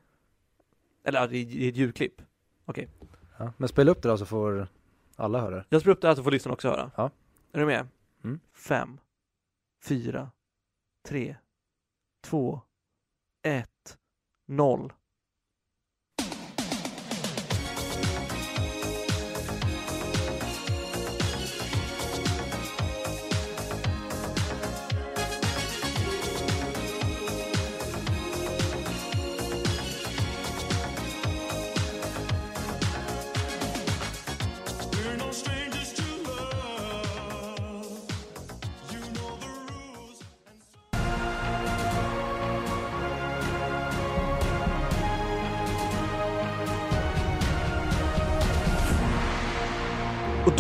[1.04, 2.22] Eller det är ett ljudklipp.
[3.38, 3.54] Ja.
[3.58, 4.68] Men spela upp det då så får
[5.16, 5.66] alla höra.
[5.70, 6.92] Jag spelar upp det här så får lyssnarna också höra.
[6.96, 7.12] Ja.
[7.52, 7.88] Är du med?
[8.24, 8.40] Mm.
[8.54, 8.98] Fem,
[9.82, 10.32] fyra,
[11.04, 11.38] tre,
[12.24, 12.62] två,
[13.42, 13.98] ett,
[14.46, 14.94] noll.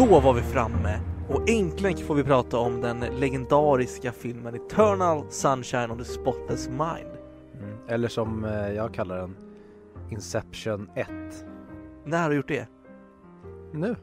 [0.08, 5.92] Då var vi framme och äntligen får vi prata om den legendariska filmen Eternal Sunshine
[5.92, 7.18] of the Spotless Mind.
[7.54, 7.78] Mm.
[7.88, 9.36] Eller som eh, jag kallar den,
[10.10, 11.08] Inception 1.
[12.06, 12.68] När har du gjort det?
[13.74, 13.96] Nu,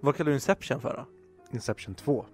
[0.00, 1.06] Vad kallar du Inception för då?
[1.54, 2.26] Inception 2.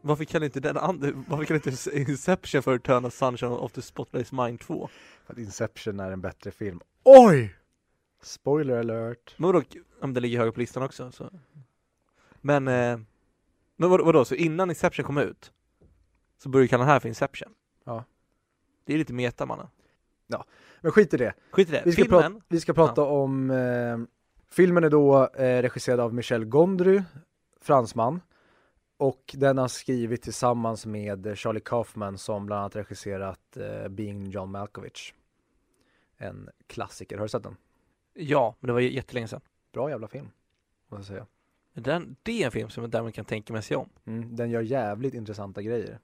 [0.00, 4.32] Varför kallar inte den andra, varför kallar inte Inception för Eternal Sunshine of the Spotless
[4.32, 4.88] Mind 2?
[5.26, 6.80] För att Inception är en bättre film.
[7.04, 7.54] Oj!
[8.22, 9.34] Spoiler alert.
[9.36, 9.62] Men vadå,
[10.00, 11.30] men det ligger högre på listan också så.
[12.44, 12.98] Men, eh,
[13.76, 15.52] men vad, vadå, så innan Inception kom ut
[16.38, 17.54] så började du kalla den här för Inception?
[17.84, 18.04] Ja.
[18.84, 19.66] Det är lite meta mannen.
[20.84, 21.34] Men skit i det.
[21.50, 23.98] Skit i det, Vi ska, filmen, prata, vi ska prata om, eh,
[24.50, 27.02] filmen är då eh, regisserad av Michel Gondry,
[27.60, 28.20] fransman.
[28.96, 34.50] Och den har skrivit tillsammans med Charlie Kaufman som bland annat regisserat eh, Being John
[34.50, 35.14] Malkovich.
[36.16, 37.56] En klassiker, har du sett den?
[38.14, 39.40] ja, men det var jättelänge sedan.
[39.72, 40.30] Bra jävla film,
[40.88, 41.26] måste jag säga.
[41.74, 43.88] Den, det är en film som jag därmed kan tänka mig se om.
[44.04, 45.98] Mm, den gör jävligt intressanta grejer.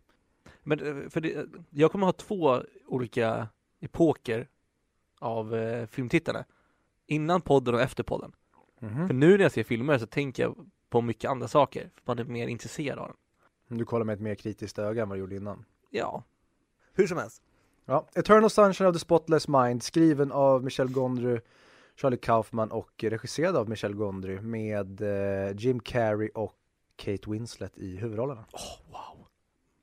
[0.62, 3.48] Men eh, för det, jag kommer ha två olika
[3.80, 4.48] epoker
[5.18, 6.44] av eh, filmtittande.
[7.06, 8.32] Innan podden och efter podden.
[8.78, 9.06] Mhm.
[9.06, 11.90] För nu när jag ser filmer så tänker jag på mycket andra saker.
[11.94, 13.78] För man är mer intresserad av dem.
[13.78, 15.64] Du kollar med ett mer kritiskt öga än vad du gjorde innan.
[15.90, 16.24] Ja.
[16.92, 17.42] Hur som helst.
[17.84, 21.40] Ja, Eternal Sunshine of the Spotless Mind, skriven av Michel Gondry,
[22.00, 26.54] Charlie Kaufman och regisserad av Michel Gondry med eh, Jim Carrey och
[26.96, 28.44] Kate Winslet i huvudrollerna.
[28.52, 29.26] Åh, wow.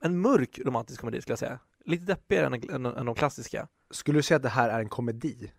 [0.02, 1.60] En mörk romantisk komedi skulle jag säga.
[1.86, 3.68] Lite deppigare än, än, än de klassiska.
[3.92, 5.52] Skulle du säga att det här är en komedi?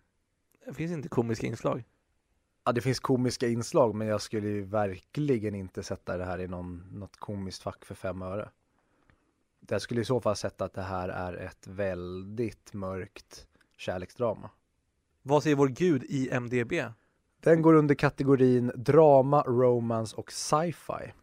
[0.65, 1.83] Det finns inte komiska inslag.
[2.65, 6.47] Ja, det finns komiska inslag, men jag skulle ju verkligen inte sätta det här i
[6.47, 8.49] någon, något komiskt fack för fem öre.
[9.69, 14.49] Jag skulle i så fall sätta att det här är ett väldigt mörkt kärleksdrama.
[15.21, 16.73] Vad säger vår gud i MDB?
[17.39, 21.13] Den går under kategorin drama, romance och sci-fi.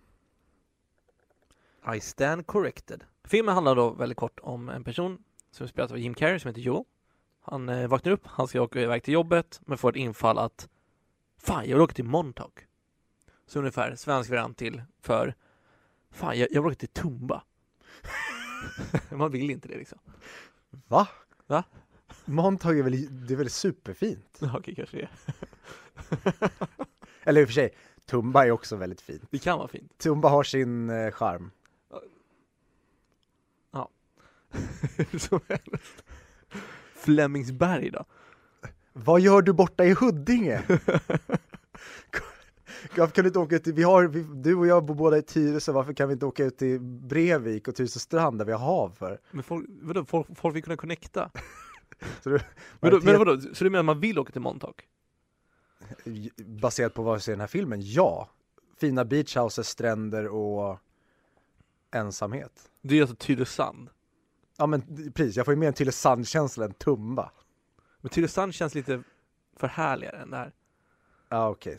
[1.97, 3.05] I stand corrected.
[3.25, 5.19] Filmen handlar då väldigt kort om en person
[5.51, 6.85] som spelas av Jim Carrey som heter Joel.
[7.41, 10.69] Han eh, vaknar upp, han ska åka iväg till jobbet men får ett infall att
[11.39, 12.67] Fan, jag vill åka till Montauk.
[13.47, 15.35] Så ungefär svensk variant till för
[16.11, 17.43] Fan, jag, jag vill åka till Tumba.
[19.11, 19.99] Man vill inte det liksom.
[20.71, 21.09] Va?
[21.47, 21.65] Va?
[22.27, 24.39] Montauk är väl, det är väl superfint?
[24.39, 25.09] Ja, Okej, kanske det.
[27.25, 27.75] Eller i och för sig,
[28.07, 29.23] Tumba är också väldigt fint.
[29.31, 29.99] Det kan vara fint.
[29.99, 31.51] Tumba har sin eh, charm.
[34.97, 36.05] Hur som helst.
[36.95, 38.05] Flemingsberg då?
[38.93, 40.63] Vad gör du borta i Huddinge?
[42.97, 45.19] Varför kan du inte åka ut till, vi har, vi, du och jag bor båda
[45.19, 48.59] i Tyresö, varför kan vi inte åka ut till Brevik och Tyresöstrand där vi har
[48.59, 49.21] hav för?
[49.31, 51.31] Men folk, vadå, folk, folk vill kunna connecta?
[52.23, 52.41] Så du,
[52.81, 54.89] Men, då, men vadå, så du menar att man vill åka till Montauk?
[56.37, 58.31] Baserat på vad vi ser i den här filmen, ja.
[58.81, 60.79] Fina beachhouses, stränder och
[61.91, 62.71] ensamhet.
[62.83, 63.91] Det är alltså Tylösand.
[64.59, 67.31] Ja men precis, jag får ju mer en Tylösand-känsla än Tumba.
[68.01, 69.03] Men Tylösand känns lite
[69.57, 70.53] för härligare än det här.
[71.29, 71.79] Ja okej.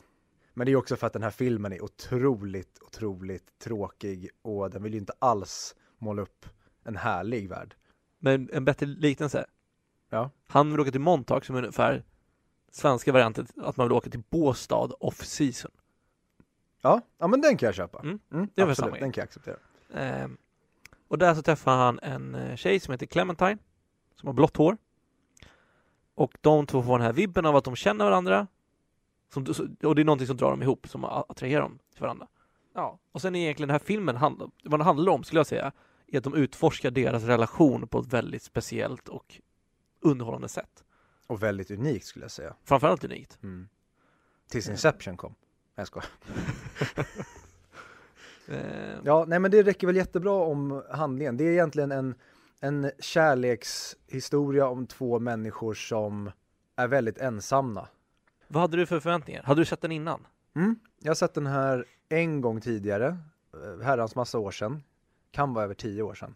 [0.53, 4.83] Men det är också för att den här filmen är otroligt, otroligt tråkig och den
[4.83, 6.45] vill ju inte alls måla upp
[6.83, 7.75] en härlig värld.
[8.19, 9.45] Men en bättre liknelse.
[10.09, 10.29] Ja.
[10.47, 12.03] Han vill åka till Montauk som är ungefär
[12.71, 15.71] svenska varianten att man vill åka till Båstad off season.
[16.81, 17.99] Ja, ja men den kan jag köpa.
[17.99, 19.57] Mm, Mm, det är absolut, samma den kan jag acceptera.
[19.93, 20.37] Ehm,
[21.07, 23.57] och där så träffar han en eh, tjej som heter Clementine
[24.15, 24.77] som har blått hår.
[26.15, 28.47] Och de två får den här vibben av att de känner varandra.
[29.33, 29.45] Som,
[29.83, 32.27] och det är någonting som drar dem ihop, som attraherar dem till varandra.
[32.73, 34.19] Ja, och sen är egentligen den här filmen,
[34.63, 35.71] vad den handlar om skulle jag säga,
[36.07, 39.41] är att de utforskar deras relation på ett väldigt speciellt och
[39.99, 40.83] underhållande sätt.
[41.27, 42.55] Och väldigt unikt skulle jag säga.
[42.63, 43.39] Framförallt unikt.
[43.43, 43.67] Mm.
[44.49, 45.35] Tills Inception kom.
[45.75, 46.05] Jag skojar.
[48.49, 51.37] Eh, Ja, nej men det räcker väl jättebra om handlingen.
[51.37, 52.15] Det är egentligen en,
[52.59, 56.31] en kärlekshistoria om två människor som
[56.75, 57.87] är väldigt ensamma.
[58.47, 59.43] Vad hade du för förväntningar?
[59.43, 60.27] Hade du sett den innan?
[60.55, 60.75] Mm.
[60.99, 63.17] Jag har sett den här en gång tidigare,
[63.53, 64.83] eh, herrans massa år sedan.
[65.31, 66.35] Kan vara över tio år sedan.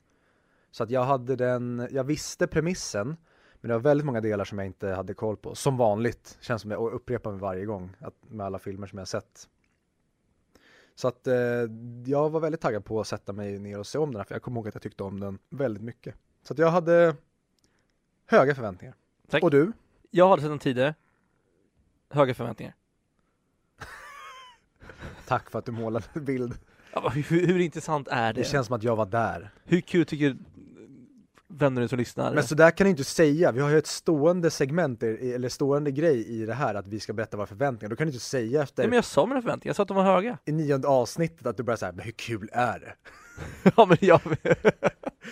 [0.72, 3.18] Så att jag hade den, jag visste premissen,
[3.62, 5.56] men det var väldigt många delar som jag inte hade koll på.
[5.56, 9.08] Som vanligt, känns som jag upprepar mig varje gång att, med alla filmer som jag
[9.08, 9.50] sett.
[10.96, 11.36] Så att eh,
[12.06, 14.36] jag var väldigt taggad på att sätta mig ner och se om den här, för
[14.36, 16.16] jag kommer ihåg att jag tyckte om den väldigt mycket.
[16.44, 17.16] Så att jag hade
[18.26, 18.96] höga förväntningar.
[19.30, 19.44] Tack.
[19.44, 19.72] Och du?
[20.12, 20.96] Jag hade sett den tidigare.
[22.10, 22.76] Höga förväntningar.
[25.28, 26.58] Tack för att du målade bild.
[26.94, 28.42] Ja, hur, hur intressant är det?
[28.42, 29.54] Det känns som att jag var där.
[29.64, 30.38] Hur kul tycker
[31.58, 32.34] vänner som lyssnar?
[32.34, 35.92] Men så där kan du inte säga, vi har ju ett stående segment, eller stående
[35.92, 37.90] grej i det här att vi ska berätta våra förväntningar.
[37.90, 39.88] Då kan du inte säga efter Nej, men jag sa mina förväntningar, jag sa att
[39.88, 40.38] de var höga.
[40.46, 42.94] i nionde avsnittet att du bara säger men hur kul är det?
[43.76, 44.22] ja men jag...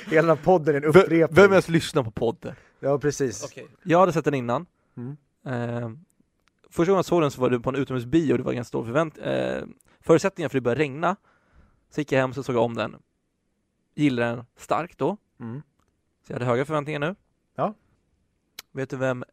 [0.05, 1.35] Hela den här podden är en Vem upprepning.
[1.35, 2.55] vem ens lyssnar på podden?
[2.79, 3.53] Ja precis.
[3.83, 4.65] Jag hade sett den innan.
[4.97, 5.17] Mm.
[5.45, 5.89] Eh,
[6.69, 8.67] första gången jag såg den så var det på en utomhusbio och det var ganska
[8.69, 9.17] stor förvänt...
[9.17, 9.61] Eh,
[10.01, 11.15] förutsättningar för det började regna.
[11.89, 12.95] Så gick jag hem så såg jag om den.
[13.95, 15.17] Gillade den starkt då.
[15.39, 15.61] Mm.
[16.29, 17.15] Så jag hade höga förväntningar nu.
[17.55, 17.73] Ja.
[18.71, 19.23] Vet du vem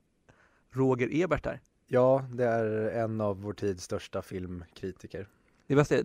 [0.71, 1.61] Roger Ebert är?
[1.87, 5.29] Ja, det är en av vår tids största filmkritiker.
[5.67, 6.05] Det bästa är,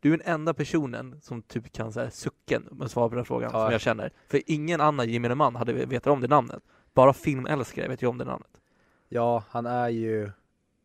[0.00, 3.24] du är den enda personen som typ kan så här sucken med svar på den
[3.24, 3.64] frågan Ja.
[3.64, 4.12] som jag känner.
[4.28, 6.62] För ingen annan gemene man hade vetat om det namnet.
[6.94, 8.60] Bara filmälskare vet ju om det namnet.
[9.08, 10.30] Ja, han är ju,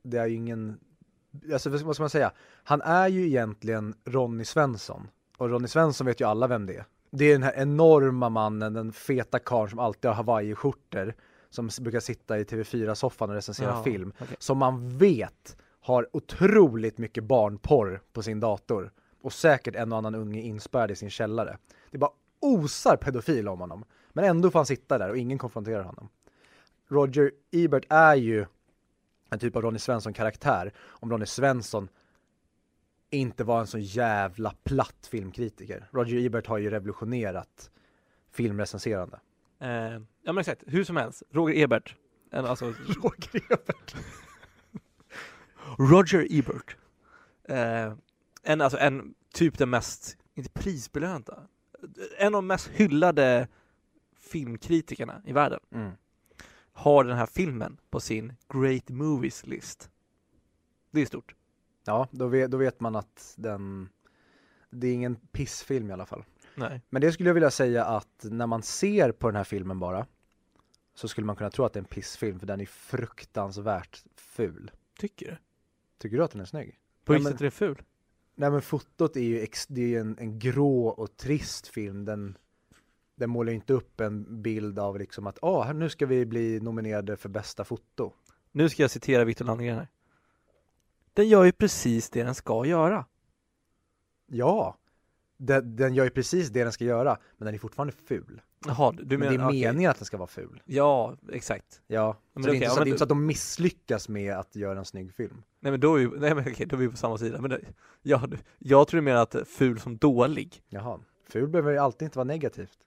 [0.04, 0.80] det är ju ingen,
[1.54, 2.32] alltså vad ska man säga?
[2.64, 5.08] Han är ju egentligen Ronny Svensson.
[5.38, 6.86] Och Ronny Svensson vet ju alla vem det är.
[7.12, 11.14] Det är den här enorma mannen, den feta karln som alltid har hawaiiskjortor.
[11.50, 14.14] Som brukar sitta i TV4-soffan och recensera Ja, film.
[14.20, 14.36] okej.
[14.40, 18.92] Som man vet har otroligt mycket barnporr på sin dator.
[19.22, 21.58] Och säkert en och annan unge inspärrad i sin källare.
[21.92, 23.86] Det bara osar pedofil om honom.
[24.14, 26.10] Men ändå får han sitta där och ingen konfronterar honom.
[26.90, 28.46] Roger Ebert är ju
[29.30, 30.74] en typ av Ronny Svensson-karaktär.
[30.80, 31.90] Om Ronny Svensson
[33.10, 35.90] inte var en så jävla platt filmkritiker.
[35.92, 37.72] Roger Ebert har ju revolutionerat
[38.32, 39.20] filmrecenserande.
[39.60, 39.70] Eh,
[40.24, 41.24] ja men exakt, hur som helst.
[41.32, 41.96] Roger Ebert.
[42.32, 43.96] En, alltså, Roger Ebert?
[45.78, 46.78] Roger Ebert.
[47.44, 47.94] Eh,
[48.44, 51.44] en, alltså en, typ den mest, inte prisbelönta,
[52.18, 53.48] en av de mest hyllade
[54.18, 55.60] filmkritikerna i världen.
[55.72, 55.92] Mm.
[56.74, 59.90] Har den här filmen på sin Great Movies list.
[60.92, 61.36] Det är stort.
[61.90, 63.90] Ja, då vet, då vet man att den,
[64.70, 66.24] det är ingen pissfilm i alla fall.
[66.56, 66.82] Nej.
[66.90, 70.06] Men det skulle jag vilja säga att när man ser på den här filmen bara
[70.94, 74.72] så skulle man kunna tro att det är en pissfilm för den är fruktansvärt ful.
[75.00, 75.38] Tycker du?
[75.98, 76.80] Tycker du att den är snygg?
[77.06, 77.82] På vilket sätt är det ful?
[78.36, 82.06] Nej men fotot är ju, ex, det är ju en, en grå och trist film.
[82.06, 82.38] Den,
[83.16, 86.60] den målar ju inte upp en bild av liksom att ah, nu ska vi bli
[86.60, 88.14] nominerade för bästa foto.
[88.52, 89.88] Nu ska jag citera Victor Landgren här.
[91.14, 93.06] Den gör ju precis det den ska göra.
[94.28, 94.78] Ja,
[95.38, 98.42] den, den gör ju precis det den ska göra, men den är fortfarande ful.
[98.66, 99.32] Jaha, du Men menar...
[99.32, 99.62] det är okej.
[99.62, 100.62] meningen att den ska vara ful.
[100.66, 101.82] Ja, exakt.
[101.88, 103.10] Ja, Men så det är okej, inte ja, så, men det är inte så att
[103.10, 105.44] de misslyckas med att göra en snygg film.
[105.60, 107.42] Nej men då är vi, nej men okej, då är vi på samma sida.
[107.42, 107.60] Men det,
[108.02, 108.28] ja,
[108.60, 110.64] jag tror du menar att ful som dålig.
[110.70, 112.78] Jaha, ful behöver ju alltid inte vara negativt.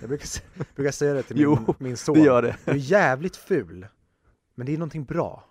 [0.00, 0.28] Jag brukar,
[0.74, 2.14] brukar säga det till min, Jo, min son.
[2.14, 2.56] Det gör det.
[2.64, 3.86] Du är jävligt ful,
[4.54, 5.44] men det är någonting bra.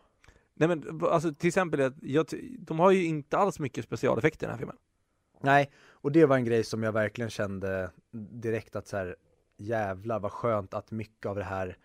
[0.61, 2.25] Nej men alltså till exempel, jag,
[2.59, 4.77] de har ju inte alls mycket specialeffekter i den här filmen.
[5.39, 9.15] Nej, och det var en grej som jag verkligen kände direkt att så här,
[9.57, 11.77] jävlar vad skönt att mycket av det här,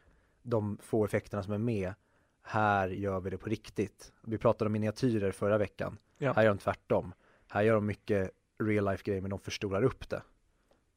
[0.42, 1.94] de få effekterna som är med,
[2.42, 4.12] här gör vi det på riktigt.
[4.22, 5.98] Vi pratade om miniatyrer förra veckan.
[6.18, 6.32] Ja.
[6.32, 7.12] Här gör de tvärtom.
[7.48, 10.22] Här gör de mycket real life grejer men de förstorar upp det.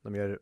[0.02, 0.39] De gör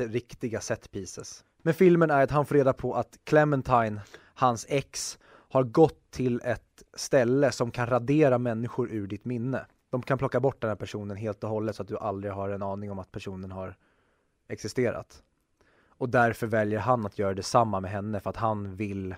[0.00, 1.44] riktiga set pieces.
[1.62, 4.00] Men filmen är att han får reda på att Clementine,
[4.34, 5.18] hans ex,
[5.50, 9.66] har gått till ett ställe som kan radera människor ur ditt minne.
[9.90, 12.48] De kan plocka bort den här personen helt och hållet så att du aldrig har
[12.48, 13.76] en aning om att personen har
[14.48, 15.22] existerat.
[15.88, 19.14] Och därför väljer han att göra detsamma med henne för att han vill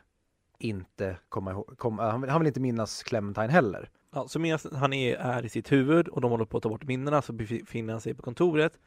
[0.58, 3.90] inte komma ihåg, kom, äh, han, vill, han vill inte minnas Clementine heller.
[4.14, 6.68] Ja, så medan han är, är i sitt huvud och de håller på att ta
[6.68, 8.78] bort minnena så befinner han sig på kontoret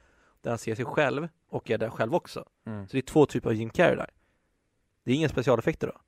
[0.42, 2.46] där han ser sig själv och är där själv också.
[2.88, 4.10] Så det är två typer av Jim Carrey där.
[5.04, 6.05] Det är inga specialeffekter då.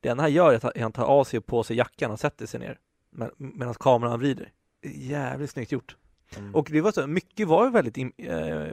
[0.00, 2.20] Det enda han gör är att han- tar av sig och på sig jackan och
[2.20, 2.78] sätter sig ner
[3.10, 4.52] med, medan kameran vrider.
[4.82, 5.96] Jävligt snyggt gjort.
[6.36, 6.54] Mm.
[6.54, 8.72] Och det var så, mycket var väldigt im, eh,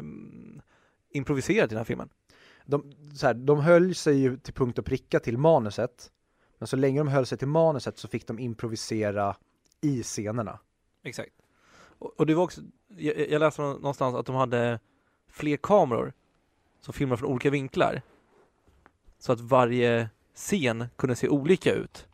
[1.12, 2.10] improviserat i den här filmen.
[2.66, 6.12] de, så här, de höll sig ju till punkt och pricka till manuset.
[6.58, 9.36] Men så länge de höll sig till manuset så fick de improvisera
[9.82, 10.60] i scenerna.
[11.04, 11.32] Exakt.
[12.00, 14.80] Och, och det var också, jag, jag läste nå- någonstans att de hade
[15.28, 16.14] fler kameror
[16.80, 18.02] som filmade från olika vinklar.
[19.20, 22.08] Så att varje scen kunde se olika ut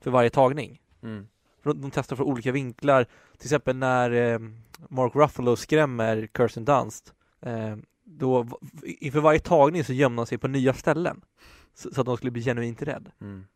[0.00, 0.82] för varje tagning.
[1.62, 3.04] För De, de testar från olika vinklar.
[3.38, 4.38] Till exempel när eh,
[4.88, 7.14] Mark Ruffalo skrämmer Kirsten Dunst.
[7.40, 8.46] Eh, då,
[8.82, 11.20] inför varje tagning så gömde han sig på nya ställen.
[11.74, 13.10] Så, så att de skulle bli genuint rädd.
[13.20, 13.46] Mm.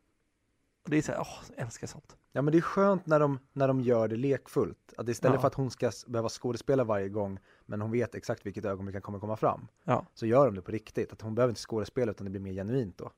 [0.85, 2.17] Och det är så här, åh, jag älskar sånt.
[2.33, 4.95] Ja men det är skönt när de, när de gör det lekfullt.
[4.97, 5.41] Att istället Ja.
[5.41, 9.03] för att hon ska behöva skådespela varje gång men hon vet exakt vilket ögonblick han
[9.03, 9.69] kommer komma fram.
[9.85, 10.07] Ja.
[10.15, 11.13] Så gör de det på riktigt.
[11.13, 13.11] Att hon behöver inte skådespela utan det blir mer genuint då.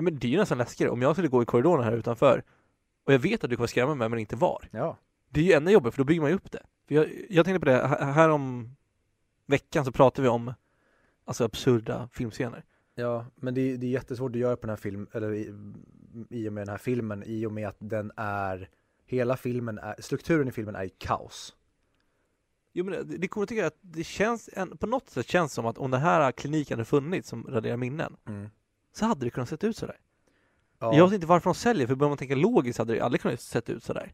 [0.00, 0.90] Ja, men det är ju nästan läskigare.
[0.92, 2.42] Om jag skulle gå i korridoren här utanför
[3.04, 4.68] och jag vet att du kommer skrämma mig men inte var.
[4.70, 4.96] Ja.
[5.28, 6.62] Det är ju ännu jobbigare för då bygger man ju upp det.
[6.88, 8.76] För jag, jag tänkte på det, här här om
[9.46, 10.54] veckan så pratar vi om
[11.24, 12.64] alltså absurda filmscener.
[12.94, 15.54] Ja, men det, är- det är jättesvårt att göra på den här filmen, eller i,
[16.30, 18.68] i och med den här filmen, i och med att den är,
[19.06, 21.56] hela filmen är, strukturen i filmen är ju kaos.
[22.72, 25.66] Jo men det, det kommer tycka att det känns, en, på något sätt känns som
[25.66, 28.16] att om den här kliniken hade funnits som raderar minnen
[28.92, 29.96] så hade det kunnat sett ut sådär.
[30.78, 33.20] Ja, Jag vet inte varför de säljer, för börjar man tänka logiskt hade det aldrig
[33.20, 34.12] kunnat sett ut sådär.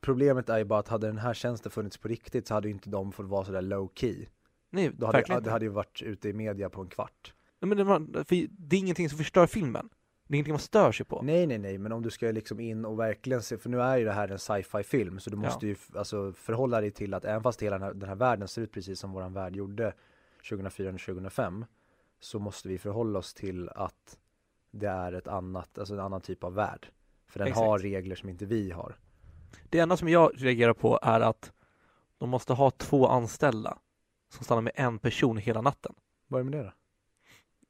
[0.00, 2.74] Problemet är ju bara att hade den här tjänsten funnits på riktigt så hade ju
[2.74, 4.26] inte de fått vara sådär low key.
[4.70, 7.34] Nej, Då hade, verkligen det hade ju varit ute i media på en kvart.
[7.60, 9.88] Nej, men det, var, för det är ingenting som förstör filmen.
[10.26, 11.22] Det är ingenting man stör sig på.
[11.22, 13.96] Nej, nej, nej, men om du ska liksom in och verkligen se, för nu är
[13.96, 17.14] ju det här en sci-fi film, så du måste ju f- alltså förhålla dig till
[17.14, 19.56] att även fast hela den här, den här världen ser ut precis som våran värld
[19.56, 19.92] gjorde
[20.48, 21.64] 2004 och 2005,
[22.20, 24.18] så måste vi förhålla oss till att
[24.70, 26.88] det är ett annat, alltså en annan typ av värld.
[27.26, 27.66] För den Exakt.
[27.66, 28.98] har regler som inte vi har.
[29.70, 31.52] Det enda som jag reagerar på är att
[32.18, 33.78] de måste ha två anställda
[34.28, 35.94] som stannar med en person hela natten.
[36.26, 36.72] Vad är med det då?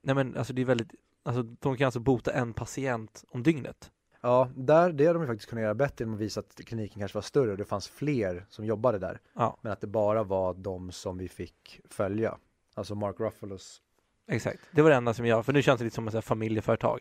[0.02, 3.92] Nej men alltså det är väldigt, alltså de kan alltså bota en patient om dygnet.
[4.20, 7.16] Ja, där, det hade de faktiskt kunnat göra bättre genom att visa att kliniken kanske
[7.16, 9.20] var större och det fanns fler som jobbade där.
[9.32, 9.58] Ja.
[9.62, 12.38] Men att det bara var de som vi fick följa.
[12.74, 13.82] Alltså Mark Ruffalos.
[14.30, 17.00] Exakt, det var det enda som jag, för nu känns det lite som ett familjeföretag.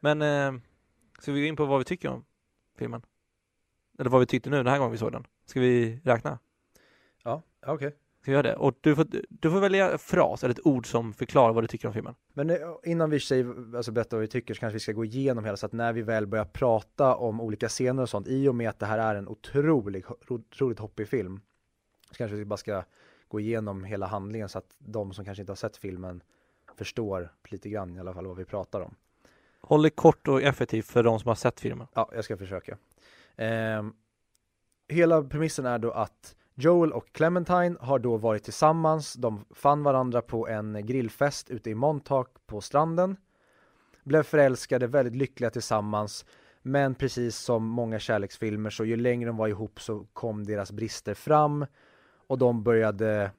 [0.00, 0.60] Men, eh,
[1.18, 2.24] ska vi gå in på vad vi tycker om
[2.78, 3.02] filmen?
[3.98, 5.26] Eller vad vi tyckte nu den här gången vi såg den?
[5.46, 6.38] Ska vi räkna?
[7.24, 7.96] Ja, okej.
[8.20, 8.56] Ska vi göra det?
[8.56, 11.88] Och du får, du får välja fras eller ett ord som förklarar vad du tycker
[11.88, 12.14] om filmen.
[12.32, 15.04] Men eh, innan vi säger, alltså berättar vad vi tycker så kanske vi ska gå
[15.04, 18.48] igenom hela så att när vi väl börjar prata om olika scener och sånt, i
[18.48, 21.40] och med att det här är en otrolig, otroligt hoppig film,
[22.10, 22.84] så kanske vi bara ska
[23.28, 26.22] gå igenom hela handlingen så att de som kanske inte har sett filmen
[26.76, 28.94] förstår lite grann i alla fall vad vi pratar om.
[29.60, 31.86] Håll det kort och effektivt för de som har sett filmen.
[31.94, 32.78] Ja, jag ska försöka.
[33.36, 33.92] Ehm,
[34.88, 39.14] hela premissen är då att Joel och Clementine har då varit tillsammans.
[39.14, 43.16] De fann varandra på en grillfest ute i Montauk på stranden.
[44.04, 46.24] Blev förälskade, väldigt lyckliga tillsammans.
[46.62, 51.14] Men precis som många kärleksfilmer så ju längre de var ihop så kom deras brister
[51.14, 51.66] fram
[52.26, 53.30] och de började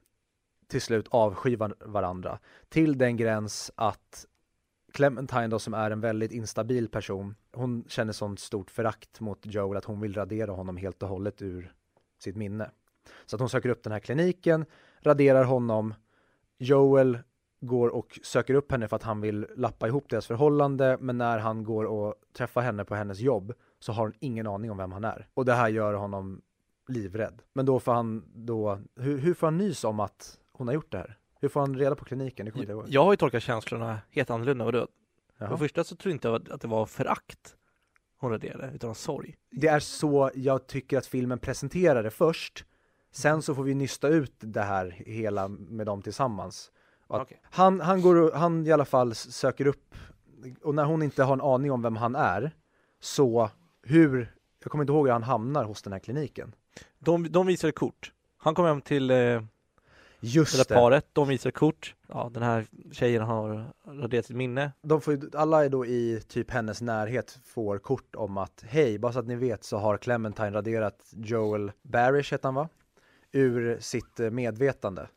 [0.68, 2.38] till slut avskyr varandra.
[2.68, 4.26] Till den gräns att
[4.92, 9.76] Clementine då som är en väldigt instabil person, hon känner sånt stort förakt mot Joel
[9.76, 11.72] att hon vill radera honom helt och hållet ur
[12.18, 12.70] sitt minne.
[13.26, 14.64] Så att hon söker upp den här kliniken,
[15.00, 15.94] raderar honom,
[16.58, 17.18] Joel
[17.60, 21.38] går och söker upp henne för att han vill lappa ihop deras förhållande, men när
[21.38, 24.92] han går och träffar henne på hennes jobb så har hon ingen aning om vem
[24.92, 25.28] han är.
[25.34, 26.42] Och det här gör honom
[26.88, 27.42] livrädd.
[27.52, 30.92] Men då får han då, hur, hur får han nys om att hon har gjort
[30.92, 31.18] det här?
[31.40, 32.46] Hur får han reda på kliniken?
[32.46, 32.92] Det kommer jag inte.
[32.92, 34.64] Jag har ju tolkat känslorna helt annorlunda.
[34.64, 34.86] Och då,
[35.38, 37.56] för det första så tror inte jag att det var förakt
[38.18, 39.36] hon raderade, utan sorg.
[39.50, 42.64] Det är så jag tycker att filmen presenterar det först.
[43.12, 46.70] Sen så får vi nysta ut det här hela med dem tillsammans.
[47.08, 47.40] Okej.
[47.42, 49.94] han, han går och, han i alla fall söker upp
[50.62, 52.50] och när hon inte har en aning om vem han är
[53.00, 53.50] så
[53.82, 56.54] hur, jag kommer inte ihåg hur han hamnar hos den här kliniken.
[56.98, 58.12] De, de visar kort.
[58.36, 59.42] Han kom hem till eh,
[60.26, 60.80] det Just där det.
[60.80, 61.94] paret, de visar kort.
[62.08, 64.72] Ja, den här tjejen har raderat sitt minne.
[64.82, 68.98] De får, ju- alla är då i typ hennes närhet får kort om att hej,
[68.98, 72.68] bara så att ni vet så har Clementine raderat Joel Barish heter han va?
[73.32, 75.08] Ur sitt eh, medvetande.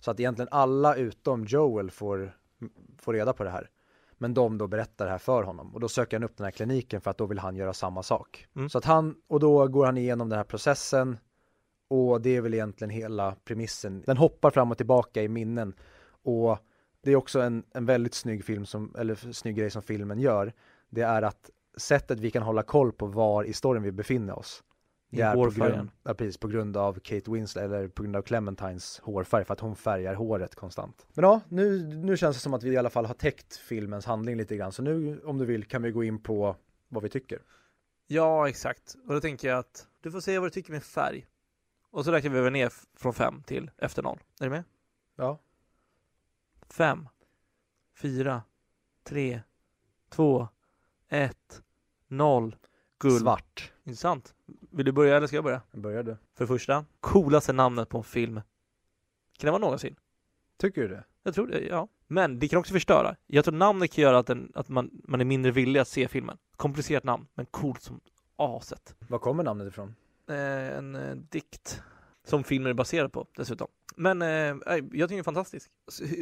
[0.00, 2.36] Så att egentligen alla utom Joel får,
[2.98, 3.70] får reda på det här.
[4.20, 6.50] Men de då berättar det här för honom och då söker han upp den här
[6.50, 8.46] kliniken för att då vill han göra samma sak.
[8.56, 8.70] Mm.
[8.70, 11.18] Så att han, och då går han igenom den här processen
[11.88, 14.02] och det är väl egentligen hela premissen.
[14.06, 15.74] Den hoppar fram och tillbaka i minnen
[16.22, 16.58] och
[17.02, 20.52] det är också en, en väldigt snygg film som, eller snygg grej som filmen gör.
[20.90, 24.62] Det är att sättet vi kan hålla koll på var i storyn vi befinner oss.
[25.10, 25.74] I Det är på hårfärgen.
[25.76, 29.52] grund, ja, precis, på grund av Kate Winslet eller på grund av Clementines hårfärg för
[29.52, 31.06] att hon färgar håret konstant.
[31.14, 34.04] Men ja, nu, nu känns det som att vi i alla fall har täckt filmens
[34.06, 34.72] handling lite grann.
[34.72, 36.56] Så nu om du vill kan vi gå in på
[36.88, 37.42] vad vi tycker.
[38.06, 38.96] Ja, exakt.
[39.06, 41.26] Och då tänker jag att du får säga vad du tycker med färg.
[41.90, 44.18] Och så räknar vi över ner från fem till efter noll.
[44.40, 44.64] Är du med?
[45.16, 45.38] Ja.
[46.70, 47.08] Fem,
[47.94, 48.42] fyra,
[49.04, 49.40] tre,
[50.08, 50.48] två,
[51.08, 51.62] ett,
[52.08, 52.56] noll.
[52.98, 53.20] Guld.
[53.20, 53.72] Svart.
[53.84, 54.34] Intressant.
[54.70, 55.62] Vill du börja eller ska jag börja?
[55.72, 56.16] Börjar du?
[56.34, 58.34] För det första, coolaste namnet på en film.
[59.38, 59.96] Kan det vara någonsin?
[60.56, 61.04] Tycker du det?
[61.22, 61.88] Jag tror det, ja.
[62.06, 63.16] Men det kan också förstöra.
[63.26, 66.08] Jag tror namnet kan göra att, den, att man, man är mindre villig att se
[66.08, 66.38] filmen.
[66.56, 68.00] Komplicerat namn, men coolt som
[68.36, 68.96] aset.
[68.98, 69.94] Var kommer namnet ifrån?
[70.28, 71.82] Eh, en eh, dikt
[72.24, 73.68] som filmen är baserad på dessutom.
[73.96, 75.70] Men eh, jag tycker den är fantastisk.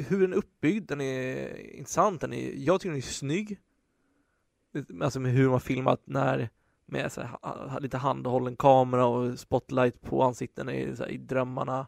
[0.09, 3.61] Hur den är uppbyggd, den är intressant, den är, jag tycker den är snygg.
[4.75, 6.51] Eh, alltså med hur de har filmat när
[6.89, 11.87] med så här, lite handhållen kamera och spotlight på ansikten i, så här, i drömmarna.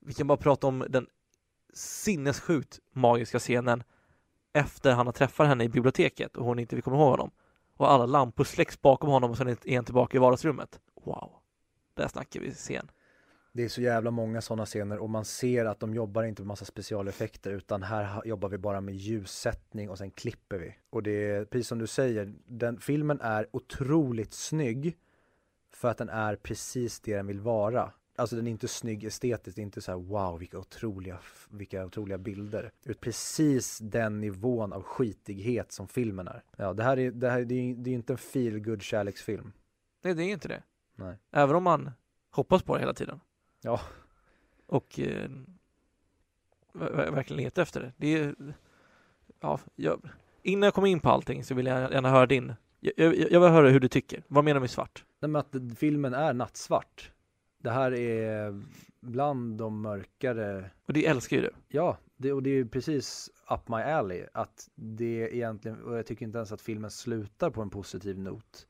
[0.00, 1.06] Vi kan bara prata om den
[1.74, 3.82] sinnessjukt magiska scenen
[4.52, 7.30] efter han har träffat henne i biblioteket och hon inte vill komma ihåg honom.
[7.76, 10.80] Och alla lampor släcks bakom honom och sen är han tillbaka i vardagsrummet.
[11.06, 11.32] Wow.
[11.94, 12.90] Där snackar vi scen.
[13.52, 16.46] Det är så jävla många sådana scener och man ser att de jobbar inte med
[16.46, 20.74] massa specialeffekter utan här jobbar vi bara med ljussättning och sen klipper vi.
[20.90, 24.96] Och det är precis som du säger, den filmen är otroligt snygg
[25.72, 27.92] för att den är precis det den vill vara.
[28.16, 31.18] Alltså den är inte snygg estetiskt, det är inte så här wow vilka otroliga,
[31.50, 32.72] vilka otroliga bilder.
[32.84, 36.42] Utan precis den nivån av skitighet som filmen är.
[36.56, 39.52] Ja, det här är, det här, det är, det är inte en feel good kärleksfilm.
[40.02, 40.62] Nej, det är inte det.
[40.96, 41.16] Nej.
[41.30, 41.90] Även om man
[42.30, 43.20] hoppas på det hela tiden.
[43.62, 43.80] Ja.
[44.66, 45.30] Och eh,
[46.72, 47.92] ver- ver- verkligen leta efter det.
[47.96, 48.34] Det är,
[49.40, 50.00] ja, jag,
[50.42, 52.54] innan jag kommer in på allting så vill jag gärna höra din.
[52.80, 54.24] Jag, jag, jag vill höra hur du tycker.
[54.28, 55.04] Vad menar du med svart?
[55.20, 57.12] Nej men att filmen är nattsvart.
[57.58, 58.62] Det här är
[59.00, 61.50] bland de mörkare, Och det älskar ju du.
[61.68, 64.26] ja, det, och det är precis up my alley.
[64.32, 68.66] Att det egentligen, och jag tycker inte ens att filmen slutar på en positiv not.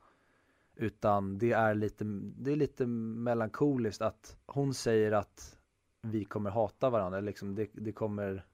[0.76, 2.04] Utan det är lite,
[2.36, 5.58] det är lite melankoliskt att hon säger att
[6.02, 8.44] vi kommer hata varandra, liksom det, det kommer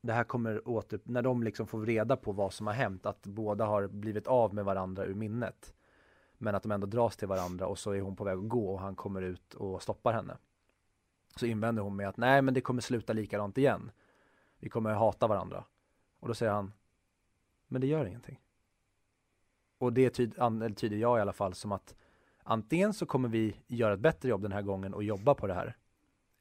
[0.00, 3.26] det här kommer åter, när de liksom får reda på vad som har hänt, att
[3.26, 5.74] båda har blivit av med varandra ur minnet.
[6.38, 8.72] Men att de ändå dras till varandra och så är hon på väg att gå
[8.72, 10.36] och han kommer ut och stoppar henne.
[11.36, 13.90] Så invänder hon med att nej men det kommer sluta likadant igen.
[14.58, 15.64] Vi kommer hata varandra.
[16.20, 16.72] Och då säger han,
[17.66, 18.40] men det gör ingenting.
[19.78, 21.94] Och det tyd, an, eller tyder jag i alla fall som att
[22.42, 25.54] antingen så kommer vi göra ett bättre jobb den här gången och jobba på det
[25.54, 25.76] här.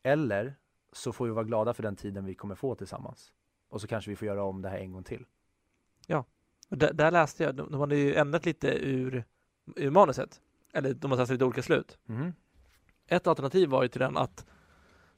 [0.04, 0.56] Eller
[0.92, 3.34] så får vi vara glada för den tiden vi kommer få tillsammans.
[3.70, 5.26] Och så kanske vi får göra om det här en gång till.
[6.70, 9.24] Och där, där läste jag, de, de hade ju ändrat lite ur,
[9.76, 10.42] ur manuset.
[10.74, 11.98] Eller de har satt lite olika slut.
[12.06, 12.34] Mhm.
[13.08, 14.46] Ett alternativ var ju till den att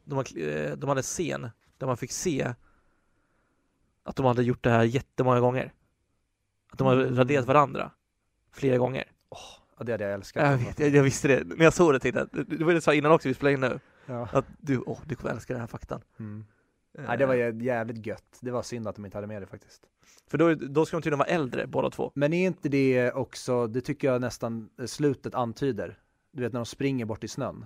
[0.04, 2.54] de, eh, de hade scen där man fick se
[4.04, 5.74] att de hade gjort det här jättemånga gånger.
[6.72, 7.16] Att de hade Mm.
[7.16, 7.92] raderat varandra
[8.52, 9.04] flera gånger.
[9.78, 10.43] Ja, det hade jag älskat.
[10.52, 11.43] Jag, vet, jag, jag visste det.
[11.58, 13.54] När jag såg det tänkte jag, det var det jag sa innan också, vi spelade
[13.54, 14.28] in nu, Ja.
[14.34, 16.02] att du, åh, du kommer älska den här faktan.
[16.20, 16.45] Mm.
[17.08, 18.38] Nej, det var jä- jävligt gött.
[18.41, 19.82] Det var synd att de inte hade med det faktiskt.
[20.28, 22.12] För då, då ska de tydligen vara äldre båda två.
[22.16, 26.00] Men är inte det också, det tycker jag nästan eh, slutet antyder.
[26.32, 27.66] Du vet när de springer bort i snön.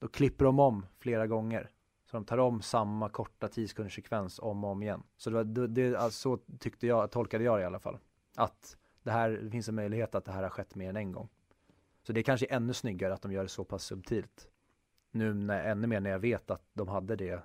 [0.00, 1.70] Då klipper de om flera gånger.
[2.10, 5.02] Så de tar om samma korta 10 sekunders sekvens om och om igen.
[5.16, 7.98] Så det var, det, det, alltså, så tyckte jag, tolkade jag det i alla fall.
[8.36, 11.12] Att det här, det finns en möjlighet att det här har skett mer än en
[11.12, 11.28] gång.
[12.02, 14.48] Så det kanske är ännu snyggare att de gör det så pass subtilt.
[15.10, 17.42] Nu när, ännu mer när jag vet att de hade det,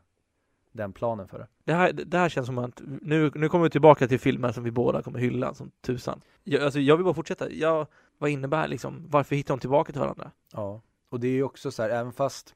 [0.71, 1.47] den planen för det.
[1.63, 4.63] Det här, det här känns som att nu, nu kommer vi tillbaka till filmer som
[4.63, 6.21] vi båda kommer hylla som tusan.
[6.43, 7.51] Jag, alltså, jag vill bara fortsätta.
[7.51, 7.87] Jag,
[8.17, 10.31] vad innebär liksom, varför hittar de tillbaka till varandra?
[10.53, 12.55] Ja, och det är ju också så här, även fast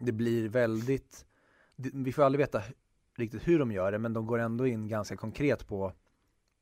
[0.00, 1.26] det blir väldigt,
[1.76, 2.62] vi får aldrig veta
[3.16, 5.92] riktigt hur de gör det, men de går ändå in ganska konkret på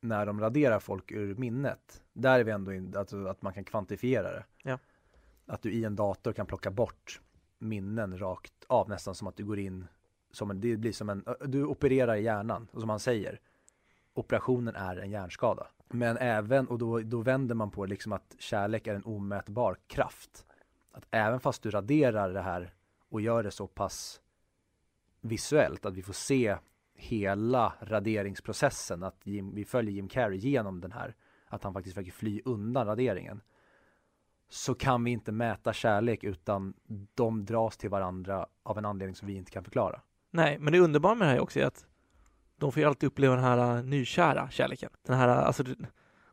[0.08, 2.02] när de raderar folk ur minnet.
[2.12, 4.44] Där är vi ändå in, alltså, att man kan kvantifiera det.
[4.62, 4.78] Ja.
[5.46, 7.20] Att du i en dator kan plocka bort
[7.58, 9.86] minnen rakt av, nästan som att du går in,
[10.30, 13.40] som en, det blir som en, du opererar i hjärnan, och som man säger,
[14.14, 15.66] operationen är en hjärnskada.
[15.88, 20.46] Men även, och då, då vänder man på liksom att kärlek är en omätbar kraft.
[20.92, 22.74] Att även fast du raderar det här
[23.08, 24.20] och gör det så pass
[25.20, 26.56] visuellt, att vi får se
[26.96, 31.14] hela raderingsprocessen, att Jim, vi följer Jim Carrey genom den här,
[31.46, 33.40] att han faktiskt försöker fly undan raderingen.
[34.48, 36.74] Så kan vi inte mäta kärlek utan
[37.14, 40.00] de dras till varandra av en anledning som vi inte kan förklara.
[40.30, 41.86] Nej, men det underbara med det här är också att
[42.56, 44.90] de får ju alltid uppleva den här uh, nykära kärleken.
[45.02, 45.86] Den här, uh, alltså, Den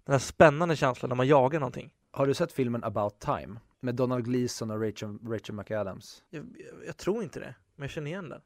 [0.07, 1.93] här spännande känslan när man jagar någonting.
[2.11, 3.59] Har du sett filmen About Time?
[3.79, 6.23] Med Donald Gleason och Rachel, Rachel McAdams?
[6.29, 8.41] Jag, jag, jag tror inte det, men jag känner igen den.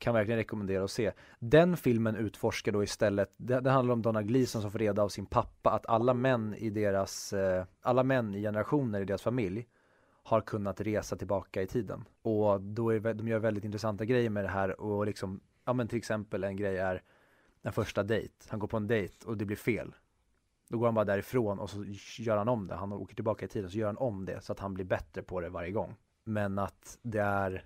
[0.00, 1.12] Kan verkligen rekommendera att se.
[1.38, 5.08] Den filmen utforskar då istället, det, det handlar om Donna Gleeson som får reda av
[5.08, 9.66] sin pappa att alla män i deras, eh, alla män i generationer i deras familj
[10.22, 12.04] har kunnat resa tillbaka i tiden.
[12.22, 15.88] Och då är de gör väldigt intressanta grejer med det här och liksom, ja men
[15.88, 17.02] till exempel en grej är
[17.62, 18.34] en första dejt.
[18.48, 19.94] Han går på en dejt och det blir fel.
[20.68, 21.84] Då går han bara därifrån och så
[22.18, 22.74] gör han om det.
[22.74, 25.22] Han åker tillbaka i tiden så gör han om det så att han blir bättre
[25.22, 25.94] på det varje gång.
[26.24, 27.64] Men att det är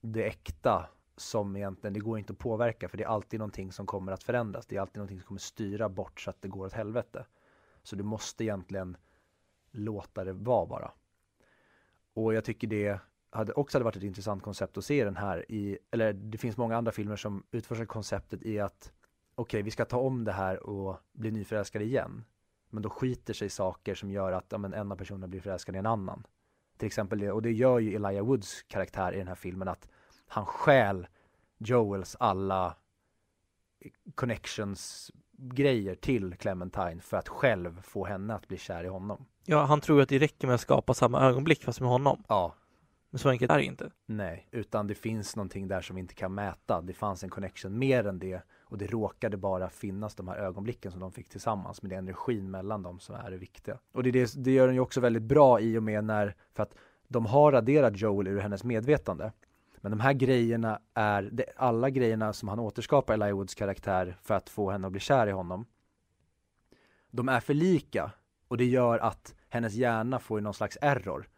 [0.00, 0.88] det äkta
[1.20, 4.22] som egentligen, det går inte att påverka för det är alltid någonting som kommer att
[4.22, 4.66] förändras.
[4.66, 7.26] Det är alltid någonting som kommer styra bort så att det går åt helvete.
[7.82, 8.96] Så du måste egentligen
[9.70, 10.92] låta det vara bara.
[12.14, 13.00] Och jag tycker det
[13.30, 16.56] hade också hade varit ett intressant koncept att se den här i, eller det finns
[16.56, 18.92] många andra filmer som utforskar konceptet i att
[19.34, 22.24] okej, vi ska ta om det här och bli nyförälskade igen.
[22.70, 25.74] Men då skiter sig saker som gör att ja, men en av personerna blir förälskad
[25.74, 26.26] i en annan.
[26.76, 29.88] Till exempel det, och det gör ju Elijah Woods karaktär i den här filmen att
[30.28, 31.06] han stjäl
[31.58, 32.76] Joels alla
[34.14, 39.24] connections grejer till Clementine för att själv få henne att bli kär i honom.
[39.44, 42.24] Ja, han tror att det räcker med att skapa samma ögonblick fast med honom.
[42.28, 42.54] Ja,
[43.10, 43.90] Men så enkelt är det inte.
[44.06, 46.80] nej, utan det finns någonting där som vi inte kan mäta.
[46.80, 50.92] Det fanns en connection mer än det och det råkade bara finnas de här ögonblicken
[50.92, 53.78] som de fick tillsammans med det är energin mellan dem som är det viktiga.
[53.92, 56.62] Och det, det, det gör den ju också väldigt bra i och med när, för
[56.62, 56.74] att
[57.08, 59.32] de har raderat Joel ur hennes medvetande.
[59.80, 64.34] Men de här grejerna är, det, alla grejerna som han återskapar Elijah Woods karaktär för
[64.34, 65.66] att få henne att bli kär i honom.
[67.10, 68.12] De är för lika
[68.48, 71.28] och det gör att hennes hjärna får någon slags error.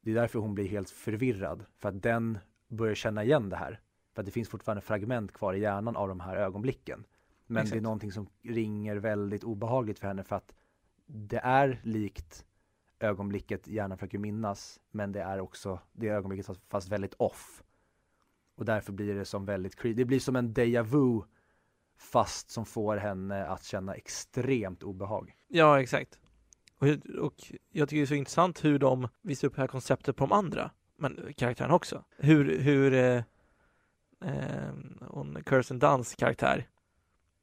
[0.00, 2.38] Det är därför hon blir helt förvirrad, för att den
[2.68, 3.80] börjar känna igen det här.
[4.14, 7.04] För att det finns fortfarande fragment kvar i hjärnan av de här ögonblicken.
[7.46, 7.82] Men det är Exakt.
[7.82, 10.54] någonting som ringer väldigt obehagligt för henne för att
[11.06, 12.44] det är likt
[13.02, 17.62] ögonblicket hjärnan försöker minnas, men det är också det ögonblicket fast- väldigt off.
[18.54, 19.94] Och därför blir det som väldigt creepy.
[19.94, 21.22] Det blir som en déjà vu
[21.98, 25.36] fast som får henne att känna extremt obehag.
[25.48, 26.18] Ja, exakt.
[26.78, 26.86] Och,
[27.18, 27.34] och
[27.70, 30.32] jag tycker det är så intressant hur de visar upp det här konceptet på de
[30.32, 32.04] andra, men karaktären också.
[32.16, 33.22] Hur, hur eh,
[34.24, 36.68] eh, hon, Kirsten Dunsts karaktär,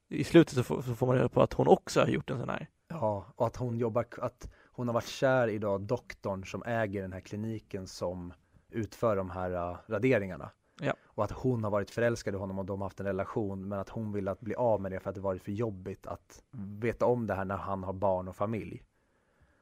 [0.08, 2.38] i slutet så får, så får man reda på att hon också har gjort en
[2.38, 2.68] sån här.
[2.88, 4.50] Ja, och att hon jobbar, att
[4.80, 8.32] hon har varit kär i då doktorn som äger den här kliniken som
[8.70, 10.50] utför de här uh, raderingarna.
[10.80, 10.94] Ja.
[11.04, 13.78] Och att hon har varit förälskad i honom och de har haft en relation men
[13.78, 16.42] att hon vill att bli av med det för att det varit för jobbigt att
[16.80, 18.82] veta om det här när han har barn och familj.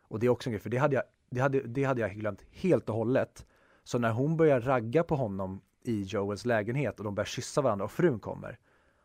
[0.08, 2.10] Och det är också en grej, för det hade jag, det hade, det hade jag
[2.10, 3.46] glömt helt och hållet.
[3.84, 7.84] Så när hon börjar ragga på honom i Joels lägenhet och de börjar kyssa varandra
[7.84, 8.58] och frun kommer.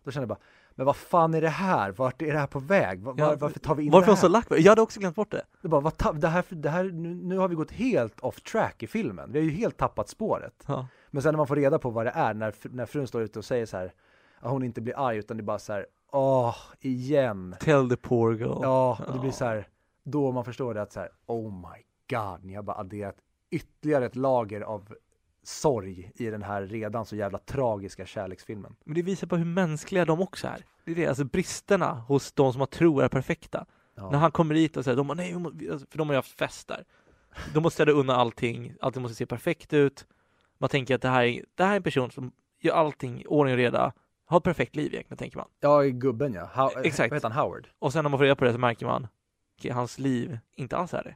[0.03, 0.45] Då kände jag bara,
[0.75, 1.91] men vad fan är det här?
[1.91, 3.01] Vart är det här på väg?
[3.01, 4.21] Var, Ja, varför tar vi in Varför det här?
[4.21, 5.41] så lack Jag hade också glömt bort det.
[5.61, 8.83] Det bara, vad det här, det här, nu, nu har vi gått helt off track
[8.83, 9.31] i filmen.
[9.31, 10.63] Vi har ju helt tappat spåret.
[10.67, 10.87] Ja.
[11.11, 13.39] Men sen när man får reda på vad det är, när, när frun står ute
[13.39, 13.93] och säger så här,
[14.39, 17.55] att hon inte blir arg utan det är bara så här, åh, igen.
[17.59, 18.59] Tell the poor girl.
[18.61, 19.67] Ja, och det blir så här,
[20.03, 21.83] då man förstår det att så här, oh my
[22.17, 23.15] god, ni har bara adderat
[23.51, 24.95] ytterligare ett lager av
[25.43, 28.75] sorg i den här redan så jävla tragiska kärleksfilmen.
[28.83, 30.65] Men det visar på hur mänskliga de också är.
[30.85, 33.65] Det är det, alltså bristerna hos de som man tror är perfekta.
[33.95, 34.09] Ja.
[34.11, 35.33] När han kommer hit och säger, de bara, nej,
[35.71, 36.83] alltså, för de har ju haft fest där.
[37.53, 40.07] De måste städa undan allting, allting måste se perfekt ut.
[40.57, 42.31] Man tänker att det här är, det här är en person som
[42.61, 43.93] gör allting ordning och reda,
[44.25, 45.47] har ett perfekt liv egentligen, tänker man.
[45.59, 46.45] Ja, gubben ja.
[46.53, 47.11] How, Exakt.
[47.11, 47.45] Vad heter han?
[47.45, 47.67] Howard?
[47.79, 49.07] Och sen när man får reda på det så märker man,
[49.59, 51.15] okej, hans liv inte alls är det.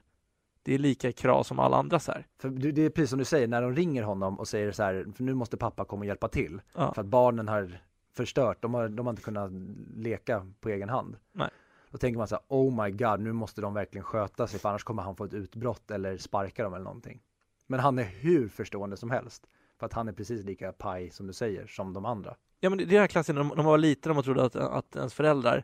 [0.68, 2.28] Det är lika kras som alla andras här.
[2.38, 5.05] För det är precis som du säger, när de ringer honom och säger så här,
[5.18, 6.61] nu måste pappa komma och hjälpa till.
[6.74, 6.93] Ja.
[6.93, 7.82] För att barnen har
[8.15, 9.51] förstört, de har, de har inte kunnat
[9.95, 11.18] leka på egen hand.
[11.32, 11.49] Nej.
[11.91, 14.70] Då tänker man så här, oh my god, nu måste de verkligen sköta sig för
[14.70, 17.22] annars kommer han få ett utbrott eller sparka dem eller någonting.
[17.68, 19.47] Men han är hur förstående som helst.
[19.80, 22.36] För att han är precis lika paj som du säger, som de andra.
[22.59, 24.55] Ja men det är den här klassen när man var liten och man trodde att,
[24.55, 25.63] att ens föräldrar,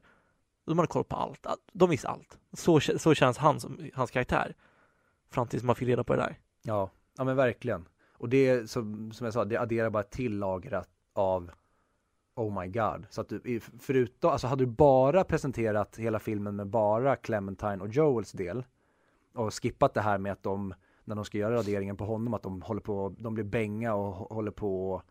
[0.66, 1.48] de hade koll på allt.
[1.74, 2.38] De visste allt.
[2.54, 4.56] Så, så känns han som, hans karaktär.
[5.34, 6.40] Fram tills man fick reda på det där.
[6.64, 7.86] Ja, ja men verkligen.
[8.18, 11.52] Och det är som, som jag sa, det adderar bara till lagret av
[12.36, 13.06] Oh my god.
[13.10, 17.88] Så att du, förutom, alltså hade du bara presenterat hela filmen med bara Clementine och
[17.88, 18.66] Joels del
[19.34, 20.74] och skippat det här med att de,
[21.04, 24.14] när de ska göra raderingen på honom, att de håller på, de blir bänga och
[24.14, 25.04] håller på och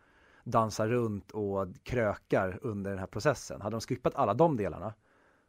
[0.45, 3.61] dansar runt och krökar under den här processen.
[3.61, 4.95] Hade de skippat alla de delarna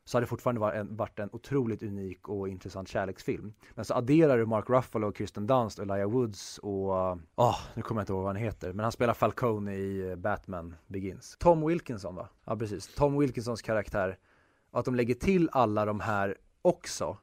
[0.06, 3.54] så hade det fortfarande varit en, varit en otroligt unik och intressant kärleksfilm.
[3.74, 6.89] Men så adderar du Mark Ruffalo, Kristen Dunst och Elijah Woods och,
[7.36, 10.16] oh, nu kommer jag inte ihåg vad han heter, men han spelar Falcone i eh,
[10.16, 11.38] Batman Begins.
[11.39, 12.30] Tom Wilkinson va?
[12.45, 14.18] Ja precis, Tom Wilkinsons karaktär.
[14.72, 17.18] Och att de lägger till alla de här också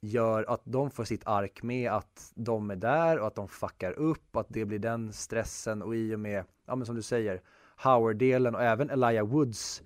[0.00, 3.92] gör att de får sitt ark med att de är där och att de fuckar
[3.92, 7.42] upp, att det blir den stressen och i och med, ja men som du säger,
[7.76, 9.82] Howard-delen och även Elijah Woods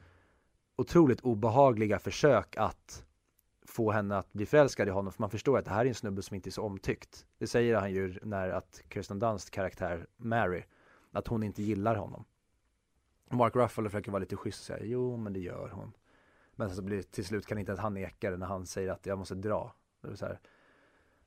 [0.81, 3.05] otroligt obehagliga försök att
[3.67, 5.95] få henne att bli förälskad i honom för man förstår att det här är en
[5.95, 7.27] snubbe som inte är så omtyckt.
[7.39, 10.63] Det säger han ju när att Kirsten Dunsts karaktär Mary,
[11.11, 12.25] att hon inte gillar honom.
[13.31, 15.93] Mark Ruffalo försöker vara lite schysst och säga jo men det gör hon.
[16.53, 19.07] Men så blir till slut kan inte att han neka det när han säger att
[19.07, 19.75] jag måste dra.
[20.01, 20.41] Det är så här,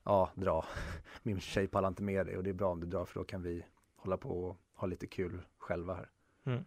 [0.03, 0.65] ja dra.
[1.23, 3.23] Min tjej pallar inte med dig och det är bra om du drar för då
[3.23, 6.09] kan vi hålla på och ha lite kul själva här.
[6.43, 6.65] Mm.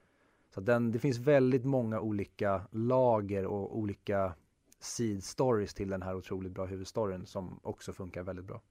[0.56, 4.34] Så den, det finns väldigt många olika lager och olika
[4.80, 8.62] seed stories till den här otroligt bra huvudstoryn som också funkar väldigt bra.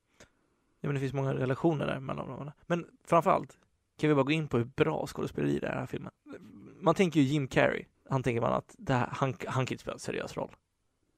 [0.80, 2.52] Ja, men det finns många relationer där mellan dem.
[2.66, 3.58] Men framförallt
[3.98, 6.12] kan vi bara gå in på hur bra skådespeleri det är i den här filmen.
[6.80, 7.86] Man tänker ju Jim Carrey.
[8.10, 10.56] Han tänker man att det här, han, han kan inte spela en seriös roll.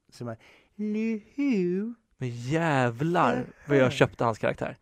[0.09, 0.35] Så man,
[0.75, 1.93] Luhu.
[2.17, 4.77] Men jävlar vad jag köpte hans karaktär.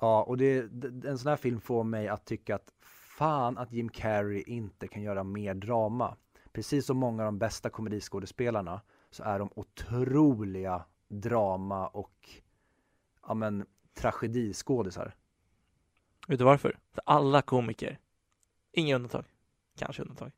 [0.00, 0.58] Ja, och det,
[1.04, 2.72] en sån här film får mig att tycka att
[3.18, 6.16] fan att Jim Carrey inte kan göra mer drama.
[6.52, 12.30] Precis som många av de bästa komediskådespelarna så är de otroliga drama och
[13.26, 15.14] ja men tragediskådisar.
[16.28, 16.78] Vet du varför?
[16.92, 17.98] För alla komiker,
[18.72, 19.24] inga undantag,
[19.78, 20.32] kanske undantag,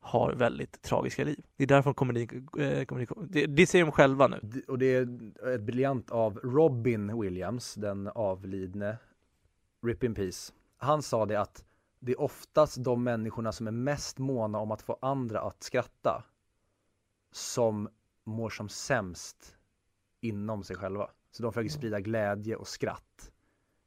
[0.00, 1.44] har väldigt tragiska liv.
[1.56, 4.62] Det är därför komedi, eh, komedi det, det säger de själva nu.
[4.68, 5.02] Och det är
[5.54, 8.96] ett briljant av Robin Williams, den avlidne,
[9.82, 10.52] Rip in Peace.
[10.76, 11.65] Han sa det att
[12.00, 16.24] det är oftast de människorna som är mest måna om att få andra att skratta
[17.30, 17.88] som
[18.24, 19.56] mår som sämst
[20.20, 21.10] inom sig själva.
[21.30, 23.32] Så de försöker sprida glädje och skratt.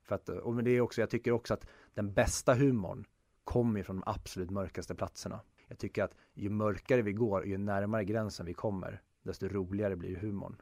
[0.04, 3.06] För att, och men det är också, jag tycker också att den bästa humorn
[3.44, 5.40] kommer från de absolut mörkaste platserna.
[5.68, 10.16] Jag tycker att ju mörkare vi går ju närmare gränsen vi kommer, desto roligare blir
[10.18, 10.62] humorn.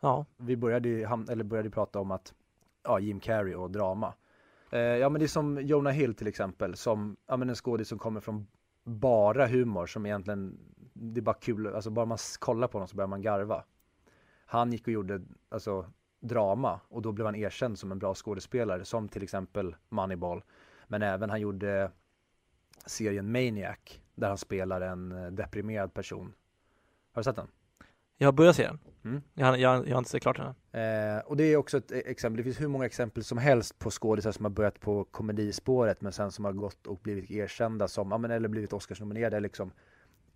[0.00, 0.88] Ja, Vi började,
[1.30, 2.34] eller började prata om att,
[2.82, 4.14] ja, Jim Carrey och drama.
[4.70, 7.88] Eh, ja men det är som Jonah Hill till exempel, som, ja men en skådis
[7.88, 8.46] som kommer från
[8.84, 10.58] bara humor som egentligen,
[10.92, 13.64] det är bara kul, alltså bara man kollar på honom så börjar man garva.
[14.46, 15.86] Han gick och gjorde, alltså
[16.20, 20.42] drama och då blev han erkänd som en bra skådespelare som till exempel Moneyball.
[20.86, 21.90] Men även han gjorde
[22.86, 23.78] serien Maniac
[24.14, 26.32] där han spelar en eh, deprimerad person.
[27.12, 27.48] Har du sett den?
[28.18, 28.78] jag har börjat se den.
[29.08, 29.22] Mm.
[29.34, 30.54] Jag, jag, jag har inte sett klart den.
[30.82, 33.78] Eh, och det är också ett e- exempel, det finns hur många exempel som helst
[33.78, 37.88] på skådisar som har börjat på komedispåret men sen som har gått och blivit erkända
[37.88, 39.72] som, ja men eller blivit Oscarsnominerade liksom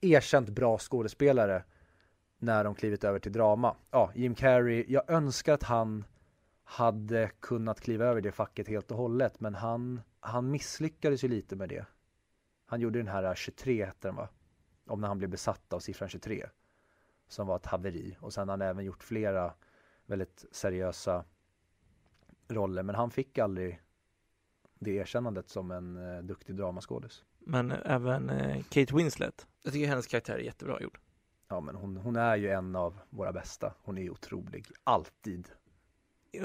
[0.01, 1.65] erkänt bra skådespelare
[2.39, 3.77] när de klivit över till drama.
[3.91, 6.05] Ja, Jim Carrey, jag önskar att han
[6.65, 11.57] hade kunnat kliva över det facket helt och hållet men han, han misslyckades ju lite
[11.57, 11.87] med det.
[12.67, 14.29] Han gjorde den här 23 heter den va?
[14.87, 16.47] Om när han blev besatt av siffran 23
[17.33, 19.55] som var ett haveri och sen har han även gjort flera
[20.07, 21.25] väldigt seriösa
[22.49, 23.81] roller men han fick aldrig
[24.79, 27.25] det erkännandet som en eh, duktig dramaskådis.
[27.39, 29.47] Men även eh, Kate Winslet.
[29.63, 30.99] Jag tycker hennes karaktär är jättebra gjord.
[31.49, 33.75] Ja men hon, hon är ju en av våra bästa.
[33.83, 35.49] Hon är ju otrolig, alltid.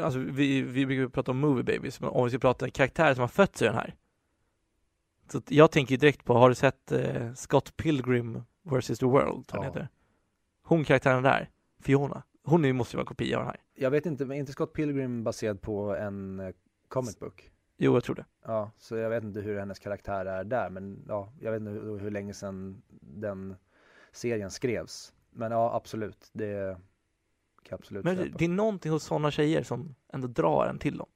[0.02, 3.22] Alltså vi, vi brukar prata om movie babies, men om vi ska prata karaktärer som
[3.22, 3.96] har fötts i den här.
[5.32, 9.00] Så jag tänker direkt på, har du sett eh, Scott Pilgrim vs.
[9.00, 9.46] The World?
[9.54, 9.64] jag Ja.
[9.64, 9.90] heter?
[10.68, 11.50] Hon karaktären där,
[11.80, 13.62] Fiona, hon är, måste ju vara en kopia av den här.
[13.76, 16.50] Jag vet inte, men är inte Scott Pilgrim baserad på en eh,
[16.88, 17.52] comic book?
[17.78, 18.26] Jo, jag tror det.
[18.46, 21.72] Ja, så jag vet inte hur hennes karaktär är där men ja, jag vet inte
[21.72, 23.56] hur, hur länge sedan den
[24.12, 25.14] serien skrevs.
[25.32, 26.74] Men ja, absolut, det
[27.64, 30.80] kan jag absolut Men det, det är någonting hos sådana tjejer som ändå drar en
[30.80, 31.08] till dem.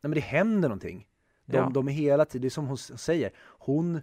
[0.00, 1.08] Nej men det händer någonting.
[1.44, 1.70] De, Ja.
[1.74, 4.00] de är hela tiden, det är som hon säger, hon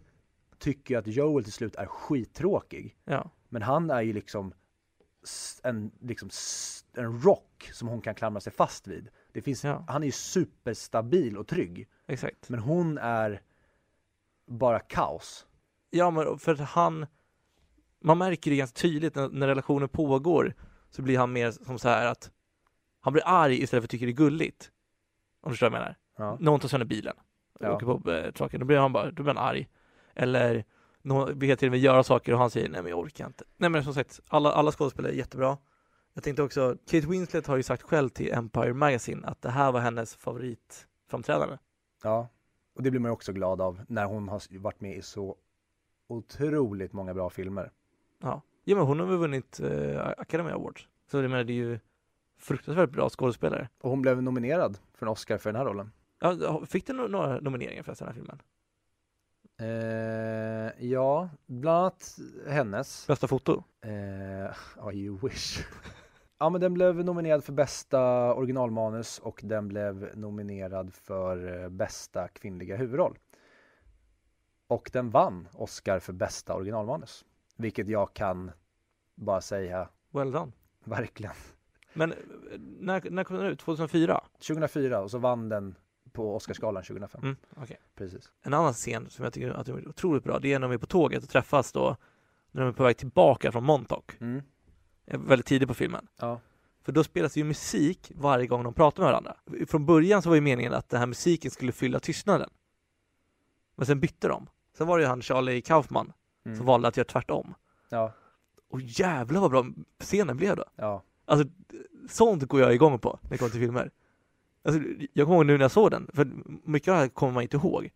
[0.57, 2.95] tycker att Joel till slut är skittråkig.
[3.05, 4.53] Ja, Men han är ju liksom
[5.63, 6.29] en, liksom
[6.93, 9.09] en rock som hon kan klamra sig fast vid.
[9.31, 9.85] Det finns, Ja.
[9.87, 11.87] Han är ju superstabil och trygg.
[12.07, 12.49] exakt.
[12.49, 13.41] Men hon är
[14.47, 15.45] bara kaos.
[15.89, 17.05] Ja, men för att han,
[17.99, 20.53] man märker det ganska tydligt när, när relationen pågår,
[20.89, 22.31] så blir han mer som så här att
[23.01, 24.71] han blir arg istället för att tycka det är gulligt.
[25.41, 25.95] Om du förstår vad jag menar?
[26.17, 26.37] Ja.
[26.39, 27.13] Någon tar sönder bilen
[27.53, 27.75] och Ja.
[27.75, 29.69] åker på eh, traken, då blir han bara, då blir han arg.
[30.13, 30.65] Eller
[31.05, 33.43] någon vill till och med göra saker och han säger nej men jag orkar inte.
[33.57, 35.57] Nej men som sagt, alla, alla skådespelare är jättebra.
[36.13, 39.71] Jag tänkte också, Kate Winslet har ju sagt själv till Empire Magazine att det här
[39.71, 41.57] var hennes favoritframträdande.
[42.03, 42.29] ja.
[42.75, 45.35] Och det blir man ju också glad av när hon har varit med i så
[46.07, 47.71] otroligt många bra filmer.
[48.21, 50.87] Ja, ja men hon har väl vunnit eh, Academy Awards.
[51.11, 51.79] Så jag menar, det är ju
[52.39, 53.69] fruktansvärt bra skådespelare.
[53.81, 55.91] Och hon blev nominerad för en Oscar för den här rollen.
[56.19, 58.41] Ja, fick du några nomineringar för den här filmen?
[59.57, 63.07] Eh, ja, bland annat hennes.
[63.07, 63.63] Bästa foto?
[63.81, 65.65] Eh, you wish.
[66.37, 72.27] Ja men den blev nominerad för bästa originalmanus och den blev nominerad för eh, bästa
[72.27, 73.17] kvinnliga huvudroll.
[74.67, 77.25] Och den vann Oscar för bästa originalmanus.
[77.57, 78.51] Vilket jag kan
[79.15, 80.51] bara säga, Well done.
[80.83, 81.35] verkligen.
[81.93, 82.17] Men eh,
[82.79, 83.59] när, när kom den ut?
[83.59, 84.23] 2004?
[84.47, 85.75] 2004 och så vann den
[86.15, 87.21] på Oscarsgalan 2005.
[87.23, 87.79] Mm, okej.
[87.95, 88.31] Precis.
[88.41, 90.77] En annan scen som jag tycker att är otroligt bra, det är när de är
[90.77, 91.97] på tåget och träffas då
[92.51, 94.11] när de är på väg tillbaka från Montauk.
[94.21, 94.41] Mm.
[95.05, 96.07] Eh, Väldigt tidigt på filmen.
[96.19, 96.39] Ja.
[96.83, 99.35] För då spelas det ju musik varje gång de pratar med varandra.
[99.67, 102.49] Från början så var ju meningen att den här musiken skulle fylla tystnaden.
[103.75, 104.47] Men sen bytte de.
[104.77, 106.13] Sen var det ju han Charlie Kaufman
[106.45, 106.57] Mm.
[106.57, 107.53] som valde att göra tvärtom.
[107.89, 108.13] Ja.
[108.69, 109.65] Och jävlar vad bra
[109.99, 110.63] scenen blev då.
[110.75, 111.03] Ja.
[111.25, 111.47] Alltså,
[112.09, 113.91] sånt går jag igång på när det kommer till filmer.
[114.65, 114.81] Alltså,
[115.13, 116.31] jag kommer ihåg nu när jag såg den, för
[116.63, 117.89] mycket av det här kommer man inte ihåg.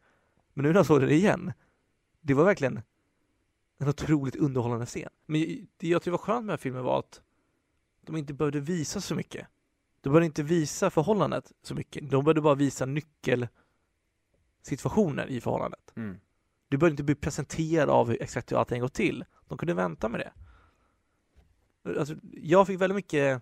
[0.54, 1.54] Men nu när jag såg den igen,
[2.22, 2.82] det var verkligen
[3.78, 5.10] en otroligt underhållande scen.
[5.26, 7.22] Men det jag tyckte var skönt med den här filmen var att
[8.06, 9.48] de inte behövde visa så mycket.
[10.02, 12.12] De behövde inte visa förhållandet så mycket.
[12.12, 15.94] De behövde bara visa nyckelsituationer i förhållandet.
[15.96, 16.20] Mm.
[16.68, 19.26] Du behövde inte bli presenterad av hur exakt hur allting går till.
[19.48, 20.32] De kunde vänta med det.
[22.00, 23.42] Alltså, jag fick väldigt mycket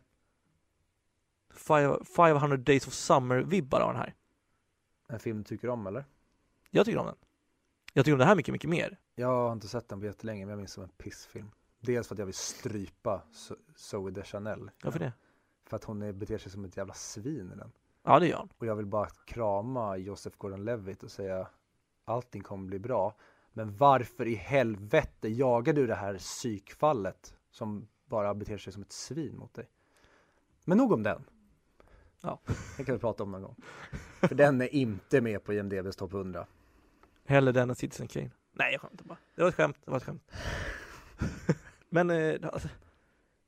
[2.16, 4.16] 500 Days of Summer-vibbar av den här.
[5.10, 6.06] En film du tycker om eller?
[6.70, 7.16] Jag tycker om den.
[7.94, 9.00] Jag tycker om det här mycket, mycket mer.
[9.16, 11.52] Jag har inte sett den på jättelänge men jag minns som en pissfilm.
[11.80, 14.72] Dels för att jag vill strypa Zo- Zoe Deschanel.
[14.84, 15.14] Varför det?
[15.66, 17.72] För att hon beter sig som ett jävla svin i den.
[18.04, 18.50] Ja, det gör han.
[18.58, 21.48] Och jag vill bara krama Joseph Gordon-Levitt och säga
[22.06, 23.16] allting kommer bli bra.
[23.54, 28.92] Men varför i helvete jagar du det här psykfallet som bara beter sig som ett
[28.92, 29.70] svin mot dig?
[30.66, 31.24] Men nog om den.
[32.28, 32.40] Ja.
[32.78, 33.56] Den kan vi prata om någon gång.
[34.20, 36.46] För den är inte med på IMDBs topp 100.
[37.26, 38.32] Hellre den än Citizen Kane.
[38.54, 39.18] Nej, jag skämtar bara.
[39.36, 39.78] Det var ett skämt.
[39.86, 40.32] Det var ett skämt.
[41.90, 42.70] Men eh, alltså,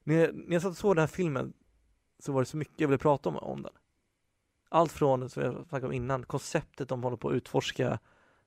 [0.04, 1.54] när, jag, när jag satt och såg den här filmen
[2.20, 3.72] så var det så mycket jag ville prata om, om den.
[4.70, 8.00] Allt från, som jag snackade om innan, konceptet de håller på att utforska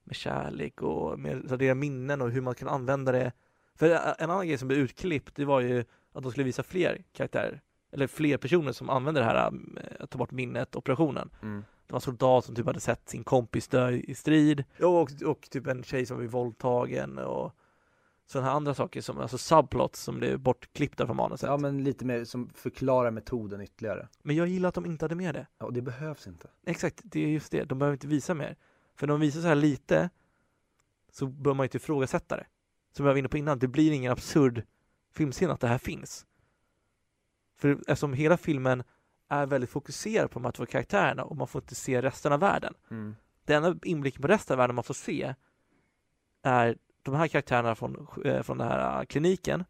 [0.05, 3.33] med kärlek och med så deras minnen och hur man kan använda det.
[3.75, 7.05] För en annan grej som blev utklippt, det var ju att de skulle visa fler
[7.13, 7.61] karaktärer,
[7.93, 9.53] eller fler personer som använder det här
[10.01, 11.31] att ta bort minnet, operationen.
[11.43, 11.65] Mm.
[11.87, 14.65] Det var en soldat som typ hade sett sin kompis dö i strid.
[14.81, 17.57] Och, och typ en tjej som blev våldtagen och
[18.27, 21.49] sådana här andra saker som, alltså subplots som blev bortklippta från manuset.
[21.49, 21.77] Ja men...
[21.77, 24.09] men lite mer som förklarar metoden ytterligare.
[24.23, 25.47] jag gillar att de inte hade med det.
[25.59, 26.49] Ja, och det behövs inte.
[26.67, 27.65] Exakt, det är just det.
[27.65, 28.57] De behöver inte visa mer.
[28.97, 30.11] För när de visar så här lite
[31.13, 32.47] så bör man ju inte ifrågasätta det.
[32.97, 34.63] Som jag var inne på innan, det blir ingen absurd
[35.13, 36.27] filmscen att det här finns.
[37.63, 38.83] För eftersom hela filmen
[39.29, 42.41] är väldigt fokuserad på de här två karaktärerna och man får inte se resten av
[42.41, 42.75] världen.
[42.91, 43.17] Mm.
[43.45, 45.35] Den enda inblicken på resten av världen man får se
[46.43, 49.65] är de här karaktärerna från, eh, från den här eh, kliniken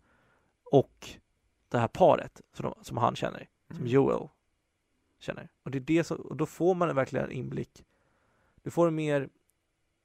[0.70, 1.08] och
[1.68, 4.28] det här paret som, som han känner, som Joel
[5.18, 5.48] känner.
[5.62, 7.84] Och, det är det som, och då får man verkligen en inblick.
[8.62, 9.28] Du får en mer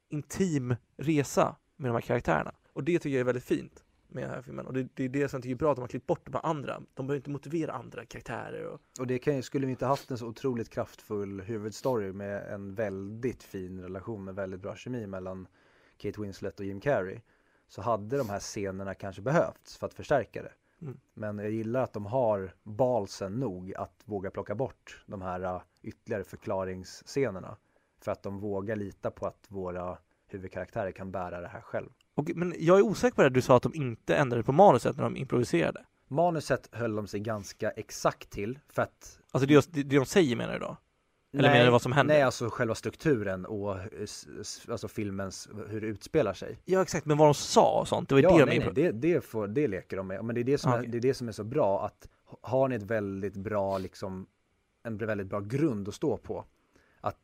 [0.10, 2.52] intim resa med de här karaktärerna.
[2.74, 4.66] Och det tycker jag är väldigt fint med den här filmen.
[4.66, 6.26] Och det, det är det som jag tycker är bra, att de har klippt bort
[6.26, 6.82] de här andra.
[6.94, 8.66] De behöver inte motivera andra karaktärer.
[8.66, 12.76] Och, Och det kan, skulle vi inte haft en så otroligt kraftfull huvudstory med en
[12.76, 15.48] väldigt fin relation med väldigt bra kemi mellan
[15.98, 17.20] Kate Winslet och Jim Carrey
[17.68, 20.54] så hade de här scenerna kanske behövts för att förstärka det.
[20.82, 21.00] Mm.
[21.14, 25.62] Men jag gillar att de har balsen nog att våga plocka bort de här uh,
[25.82, 27.58] ytterligare förklaringsscenerna
[28.00, 29.98] för att de vågar lita på att våra
[30.28, 31.90] huvudkaraktärer kan bära det här själv.
[32.18, 34.98] Och, men jag är osäker på det du sa att de inte ändrade på manuset
[34.98, 35.86] när de improviserade.
[36.08, 40.36] Manuset höll de sig ganska exakt till för att Alltså det, det, det de säger
[40.36, 40.78] menar du då?
[41.34, 42.16] Eller menar du vad som händer?
[42.16, 43.78] Nej, alltså själva strukturen och
[44.70, 46.60] alltså filmens, hur det utspelar sig.
[46.66, 48.74] Ja exakt, men vad de sa och sånt, det var ja, det de nej, impro-
[48.76, 50.26] nej, det, det, får, det leker de med.
[50.26, 52.10] Men det är det, som Ah, är, det är det som är så bra att
[52.42, 54.28] har ni ett väldigt bra, liksom,
[54.84, 56.46] en väldigt bra grund att stå på.
[57.02, 57.20] Att,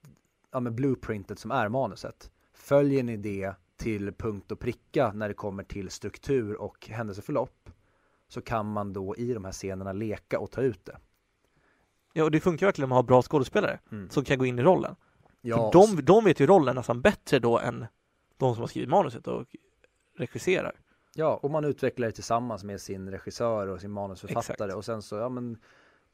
[0.51, 2.31] ja men blueprintet som är manuset.
[2.53, 3.53] Följer ni det
[3.84, 7.69] till punkt och pricka när det kommer till struktur och händelseförlopp
[8.27, 10.97] så kan man då i de här scenerna leka och ta ut det.
[12.13, 14.09] Ja och det funkar verkligen om man har bra skådespelare Mm.
[14.09, 14.95] som kan gå in i rollen.
[15.41, 17.86] Ja, För de, de vet ju rollen nästan bättre då än
[18.38, 19.45] de som har skrivit manuset och
[20.17, 20.79] regisserar.
[21.15, 24.75] Ja, och man utvecklar det tillsammans med sin regissör och sin manusförfattare Exakt.
[24.75, 25.57] och sen så, ja men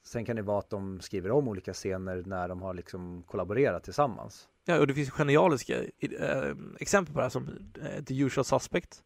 [0.03, 3.83] Sen kan det vara att de skriver om olika scener när de har liksom kollaborerat
[3.83, 4.49] tillsammans.
[4.69, 7.47] Ja, och det finns genialiska eh, exempel på det här som
[7.81, 9.03] eh, The Usual Suspect.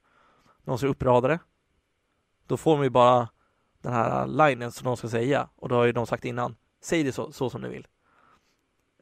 [0.63, 1.39] Någon som är uppradare.
[2.47, 3.29] Då får de ju bara
[3.81, 7.03] den här linen som de ska säga och då har ju de sagt innan, säg
[7.03, 7.87] det så, så som ni vill.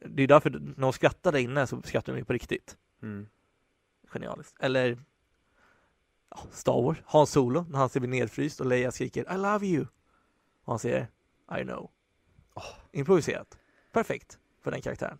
[0.06, 2.76] Det är därför när de skrattar där inne så skrattar de ju på riktigt.
[3.02, 3.28] Mm.
[4.12, 4.56] Genialiskt.
[4.60, 4.98] Eller
[6.30, 9.66] ja, Star Wars, Hans Solo, när han ser bli nedfryst och Leia skriker I love
[9.66, 9.86] you.
[10.64, 11.10] Och han säger
[11.60, 11.90] I know.
[12.54, 12.64] Åh.
[12.92, 13.58] Improviserat.
[13.92, 15.18] Perfekt för den karaktären.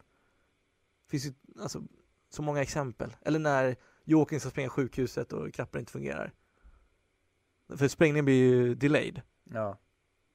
[1.12, 1.82] Finns ju alltså
[2.30, 3.16] så många exempel.
[3.22, 6.32] Eller när Joakim ska spränga sjukhuset och knappen inte fungerar.
[7.76, 9.22] För sprängningen blir ju delayed.
[9.50, 9.78] Ja,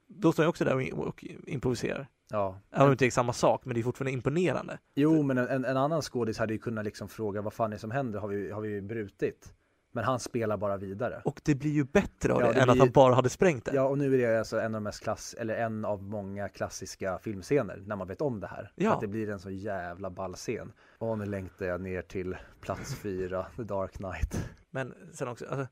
[0.07, 2.07] Då står jag också där och, och improviserar.
[2.29, 2.59] ja.
[2.71, 4.79] Även om det inte är samma sak, men det är fortfarande imponerande.
[4.95, 7.79] Jo, men en, en annan skådis hade ju kunnat liksom fråga vad fan är det
[7.79, 8.19] som händer?
[8.19, 9.53] Har vi, har vi brutit?
[9.97, 11.21] Men han spelar bara vidare.
[11.25, 13.29] Och det blir ju bättre av Ja, det, det än att blir- han bara hade
[13.29, 13.71] sprängt det.
[13.75, 16.49] Ja, och nu är det alltså en av de mest klass, eller en av många
[16.49, 18.71] klassiska filmscener när man vet om det här.
[18.75, 18.93] Ja.
[18.93, 20.71] Att det blir en så jävla ball scen.
[20.97, 24.49] Och nu längtar jag ner till plats fyra, The Dark Knight.
[24.69, 25.67] Men sen också, alltså,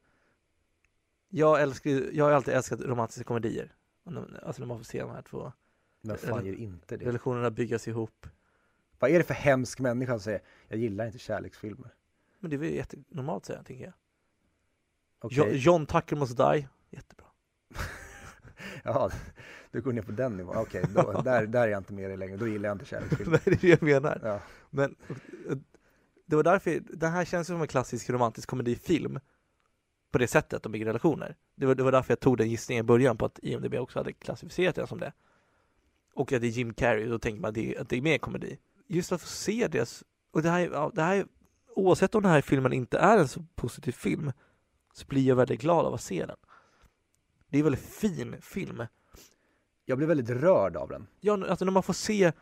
[1.30, 3.74] jag älskar jag har alltid älskat romantiska komedier.
[4.44, 5.54] Alltså när man får se de här två
[6.02, 7.06] Vem fan gör inte det?
[7.06, 8.28] relationerna byggas ihop.
[9.00, 11.94] Vad är det för hemsk människa som säger jag gillar inte kärleksfilmer?
[12.40, 13.94] Men det är väl jättenormalt säger jag, tänker jag.
[15.20, 17.26] Okej, Jo- John Tucker Must Die, jättebra.
[18.84, 19.12] ja,
[19.72, 20.58] du går ner på den nivån.
[20.58, 22.38] Okej, då, där, där är jag inte med dig längre.
[22.38, 23.32] Då gillar jag inte kärleksfilmer.
[23.46, 24.20] Nej, det är det jag menar.
[24.24, 24.40] Ja.
[24.70, 24.96] Men
[25.50, 25.58] eh,
[26.26, 29.20] det var därför, det här känns som en klassisk romantisk komedifilm
[30.12, 31.36] på det sättet de bygger relationer.
[31.56, 34.00] Det var, det var därför jag tog den gissningen i början på att IMDB också
[34.00, 35.14] hade klassificerat den som det.
[36.14, 38.18] Och att det är Jim Carrey, då tänker man att det, att det är mer
[38.18, 38.58] komedi.
[38.88, 41.26] Just att få se det, och det här, ja, det här,
[41.76, 44.32] oavsett om den här filmen inte är en så positiv film,
[44.98, 46.38] så blir jag väldigt glad av att se den.
[47.50, 48.84] Det är en väldigt fin film.
[49.86, 51.08] Jag blev väldigt rörd av den.
[51.20, 52.34] Ja, alltså när man får se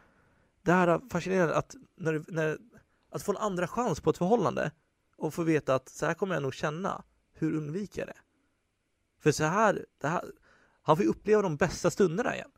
[0.61, 2.57] det här fascinerande att, när, när,
[3.09, 4.71] att få en andra chans på ett förhållande
[5.17, 8.19] och få veta att så här kommer jag nog känna, hur undviker jag det?
[9.19, 10.23] För så här, det här
[10.81, 12.51] han får ju uppleva de bästa stunderna igen.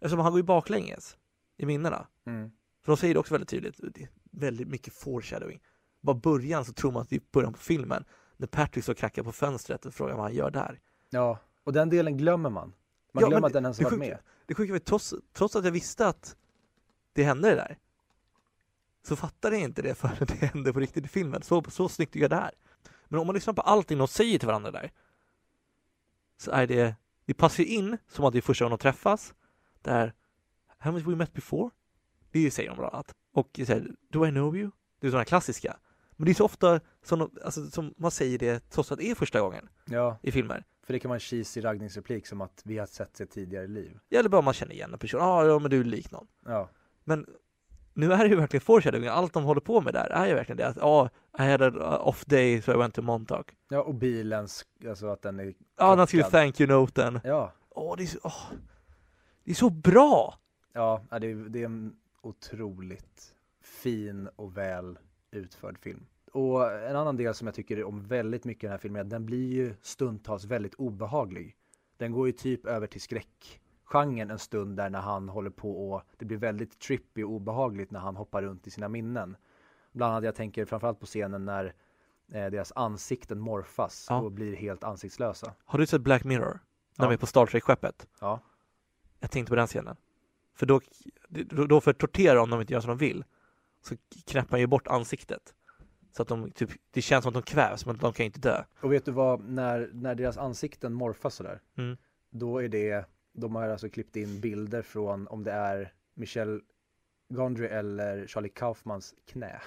[0.00, 1.16] Eftersom han går ju baklänges
[1.56, 2.06] i minnena.
[2.84, 5.60] För de säger det också väldigt tydligt, det är väldigt mycket foreshadowing.
[6.00, 8.04] Bara början så tror man att det är början på filmen.
[8.36, 10.80] När Patrick står och knackar på fönstret och frågar vad han gör där.
[11.10, 12.72] Ja, och den delen glömmer man.
[13.12, 14.18] Man Ja, glömmer att den ens varit med.
[14.46, 16.36] Det sjuka var trots, trots att jag visste att
[17.12, 17.78] det hände det där
[19.06, 21.42] så fattade jag inte det förrän det hände på riktigt i filmen.
[21.42, 22.52] Så, så snyggt tycker jag det är.
[23.08, 24.92] Men om man lyssnar på allting de säger till varandra där
[26.38, 29.34] så är det, det passar ju in som att det är första gången de träffas.
[29.82, 30.12] Där,
[30.80, 31.70] haven't we met before?
[32.30, 33.14] Det säger de bland annat.
[33.32, 34.70] Och så här, do I know you?
[35.00, 35.76] Det är sådana klassiska.
[36.16, 39.10] Men det är så ofta som, de, alltså, som man säger det trots att det
[39.10, 40.64] är första gången Ja, i filmer.
[40.86, 43.68] för det kan vara en cheesy raggningsreplik som att vi har sett sig tidigare i
[43.68, 43.98] liv.
[44.10, 45.20] Eller bara man känner igen en person.
[45.20, 46.26] Ah, ja, men du är lik någon.
[46.46, 46.70] Ja,
[47.04, 47.26] Men
[47.94, 49.08] nu är det ju verkligen foreshadowing.
[49.08, 51.08] Allt de håller på med där är ju verkligen det att ja,
[51.38, 53.50] I had a off day so I went to Montauk.
[53.68, 57.20] ja och bilens, alltså att den är Ja, han skriver thank you-noten.
[57.24, 58.42] Ja, Åh, det är så, åh,
[59.44, 60.34] det är så bra!
[60.72, 64.98] ja ja, det, är, det är en otroligt fin och väl
[65.30, 66.06] utförd film.
[66.32, 69.04] Och en annan del som jag tycker om väldigt mycket i den här filmen är
[69.04, 71.56] att den blir ju stundtals väldigt obehaglig.
[71.96, 76.02] Den går ju typ över till skräckgenren en stund där när han håller på och
[76.18, 79.36] det blir väldigt trippy och obehagligt när han hoppar runt i sina minnen.
[79.92, 81.64] Bland annat jag tänker framförallt på scenen när
[82.32, 84.20] eh, deras ansikten morfas Ja.
[84.20, 85.54] och blir helt ansiktslösa.
[85.64, 86.60] Har du sett Black Mirror?
[86.98, 87.10] När Ja.
[87.10, 88.06] de är på Star Trek-skeppet?
[88.20, 88.40] Ja.
[89.20, 89.96] Jag tänkte på den scenen.
[90.54, 90.80] För då,
[91.66, 93.24] då, för att tortera om de inte gör som de vill,
[93.86, 95.54] så knäpper han ju bort ansiktet.
[96.16, 98.64] Så att de, typ, det känns som att de kvävs, men de kan inte dö.
[98.80, 101.96] Och vet du vad, när, när deras ansikten morfas sådär, Mm.
[102.30, 106.60] då är det, de har alltså klippt in bilder från om det är Michel
[107.28, 109.60] Gondry eller Charlie Kaufmans knä.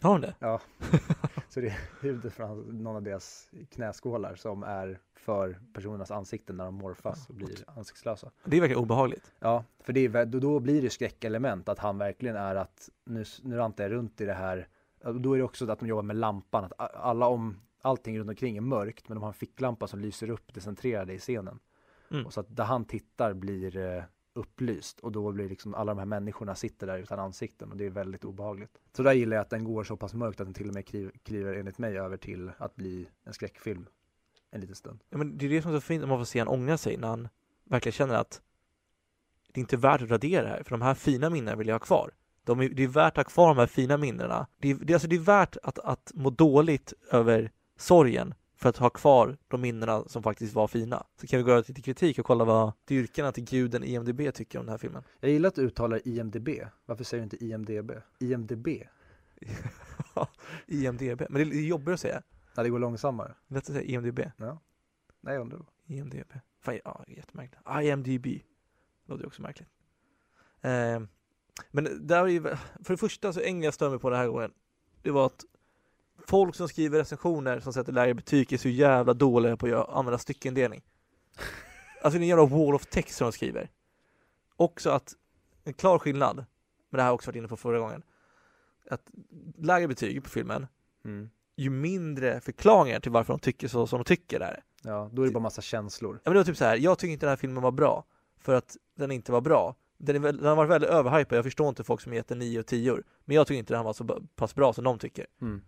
[0.00, 0.34] Har hon det?
[0.38, 0.60] Ja,
[1.50, 6.64] så det är huvudet från någon av deras knäskålar som är för personernas ansikten när
[6.64, 8.30] de morfas och blir ansiktslösa.
[8.44, 9.32] Det är verkligen obehagligt.
[9.38, 13.56] Ja, för det är, då, blir det skräckelement att han verkligen är att nu, nu
[13.56, 14.68] rantar jag runt i det här.
[15.20, 18.56] Då är det också att de jobbar med lampan, att alla om, allting runt omkring
[18.56, 21.58] är mörkt men de har en ficklampa som lyser upp det centrerade i scenen.
[22.10, 22.26] Mm.
[22.26, 24.02] Och så att där han tittar blir eh,
[24.32, 27.86] upplyst och då blir liksom alla de här människorna sitter där utan ansikten och det
[27.86, 28.78] är väldigt obehagligt.
[28.92, 30.86] Så där gillar jag att den går så pass mörkt att den till och med
[30.86, 33.86] kliver, kliver enligt mig över till att bli en skräckfilm
[34.50, 35.00] en liten stund.
[35.10, 36.78] Ja, men det är det som är så fint när man får se han ångra
[36.78, 37.28] sig när han
[37.64, 38.42] verkligen känner att
[39.52, 41.74] det är inte värt att radera det här, för de här fina minnena vill jag
[41.74, 42.10] ha kvar.
[42.44, 44.46] De är, det är värt att ha kvar de här fina minnena.
[44.58, 48.76] Det är, det, alltså det är värt att, att må dåligt över sorgen för att
[48.76, 51.06] ha kvar de minnena som faktiskt var fina.
[51.20, 54.34] Så kan vi gå över till lite kritik och kolla vad dyrkarna till guden IMDB
[54.34, 55.02] tycker om den här filmen.
[55.20, 56.48] Jag gillar att du uttalar IMDB.
[56.86, 57.90] Varför säger du inte IMDB?
[58.18, 58.68] IMDB?
[60.66, 62.22] IMDB, men det är jobbigt att säga.
[62.54, 63.34] Ja, det går långsammare.
[63.48, 64.20] Lätt att säga IMDB.
[65.20, 65.62] Nej, jag undrar.
[65.86, 66.32] IMDB.
[66.60, 67.62] Fan, ja, jättemärkligt.
[67.82, 68.26] IMDB.
[69.06, 69.68] Låter också märkligt.
[70.60, 71.00] Eh,
[71.70, 72.42] men där är ju,
[72.84, 74.52] för det första så en jag stör mig på den här gången,
[75.02, 75.44] det var att
[76.28, 80.18] folk som skriver recensioner som sätter lägre betyg är så jävla dåliga på att använda
[80.18, 80.82] styckendelning.
[82.02, 83.70] Alltså det är en jävla wall of text som de skriver.
[84.56, 85.14] också att
[85.64, 86.44] en klar skillnad, men
[86.90, 88.02] det här har jag också varit inne på förra gången,
[88.90, 89.02] att
[89.58, 90.66] lägre betyg på filmen,
[91.04, 91.30] Mm.
[91.56, 94.62] ju mindre förklaringar till varför de tycker så som de tycker är det.
[94.82, 96.14] Ja, då är det bara massa känslor.
[96.24, 98.04] Ja men det var typ så här, jag tycker inte den här filmen var bra
[98.40, 99.74] för att den inte var bra.
[99.98, 102.38] Den, är väl, den har varit väldigt överhypad, jag förstår inte folk som gett den
[102.38, 105.26] 9 och 10 men jag tycker inte den var så pass bra som de tycker.
[105.40, 105.62] Mm.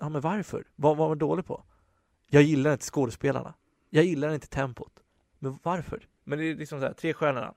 [0.00, 0.64] Ja men varför?
[0.76, 1.64] Vad vad var dålig på?
[2.28, 3.54] Jag gillar inte skådespelarna.
[3.90, 4.92] Jag gillar inte tempot.
[5.38, 6.08] Men varför?
[6.24, 7.54] Men det är liksom så här, tre stjärnorna.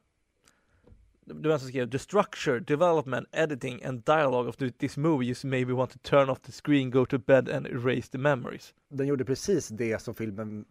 [1.25, 5.35] Det var en som skrev The structure, development, editing and dialogue of this movie you
[5.43, 8.73] maybe want to turn off the screen, go to bed and erase the memories.
[8.89, 10.65] Den gjorde precis det som filmen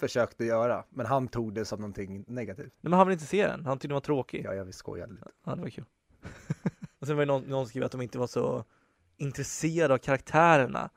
[0.00, 2.72] försökte göra, men han tog det som någonting negativt.
[2.80, 4.44] Nej men han vill inte se den, han tyckte den var tråkig.
[4.44, 5.28] Ja, jag vill skoja lite.
[5.44, 5.84] Ja, det var kul.
[6.98, 8.64] och sen var det någon, någon som skrev att de inte var så
[9.16, 10.90] intresserade av karaktärerna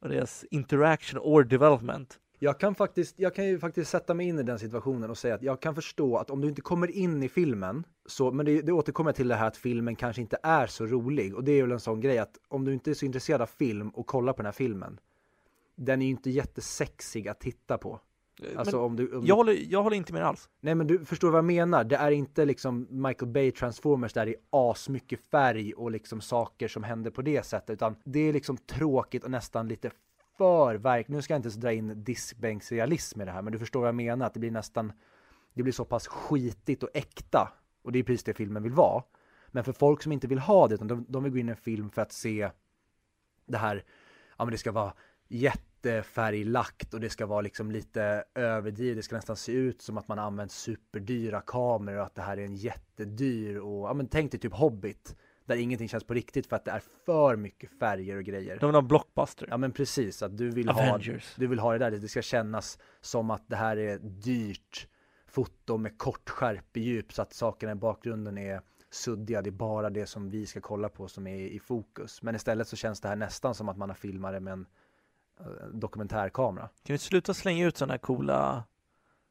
[0.00, 2.18] och deras interaction or development.
[2.42, 5.34] Jag kan, faktiskt, jag kan ju faktiskt sätta mig in i den situationen och säga
[5.34, 8.62] att jag kan förstå att om du inte kommer in i filmen, så, men det,
[8.62, 11.34] det återkommer till det här att filmen kanske inte är så rolig.
[11.34, 13.46] Och det är väl en sån grej att om du inte är så intresserad av
[13.46, 15.00] film och kollar på den här filmen,
[15.76, 18.00] den är ju inte jättesexig att titta på.
[18.56, 20.48] Alltså men om du, om jag, håller, jag håller inte med alls.
[20.60, 21.84] Nej men du förstår vad jag menar.
[21.84, 26.68] Det är inte liksom Michael Bay Transformers där det är asmycket färg och liksom saker
[26.68, 27.70] som händer på det sättet.
[27.70, 29.90] Utan det är liksom tråkigt och nästan lite
[30.36, 31.08] för verk.
[31.08, 33.88] Nu ska jag inte ens dra in diskbänksrealism i det här, men du förstår vad
[33.88, 34.26] jag menar.
[34.26, 34.92] Att det blir nästan,
[35.54, 37.52] det blir så pass skitigt och äkta.
[37.82, 39.02] Och det är precis det filmen vill vara.
[39.48, 41.50] Men för folk som inte vill ha det, utan de, de vill gå in i
[41.50, 42.50] en film för att se
[43.46, 43.84] det här,
[44.38, 44.92] ja men det ska vara
[45.84, 48.96] jättefärglagt och det ska vara liksom lite överdrivet.
[48.96, 52.36] Det ska nästan se ut som att man använt superdyra kameror och att det här
[52.36, 56.46] är en jättedyr och ja men tänk dig typ Hobbit där ingenting känns på riktigt
[56.46, 58.58] för att det är för mycket färger och grejer.
[58.60, 59.46] De vill ha blockbuster.
[59.50, 61.34] Ja men precis, att du vill ha Avengers.
[61.36, 64.88] du vill ha det där, det ska kännas som att det här är dyrt
[65.26, 68.60] foto med kort skärpedjup så att sakerna i bakgrunden är
[68.90, 72.22] suddiga, det är bara det som vi ska kolla på som är i fokus.
[72.22, 74.66] Men istället så känns det här nästan som att man har filmat det med en
[75.72, 76.68] dokumentärkamera.
[76.82, 78.64] Kan vi sluta slänga ut sådana här coola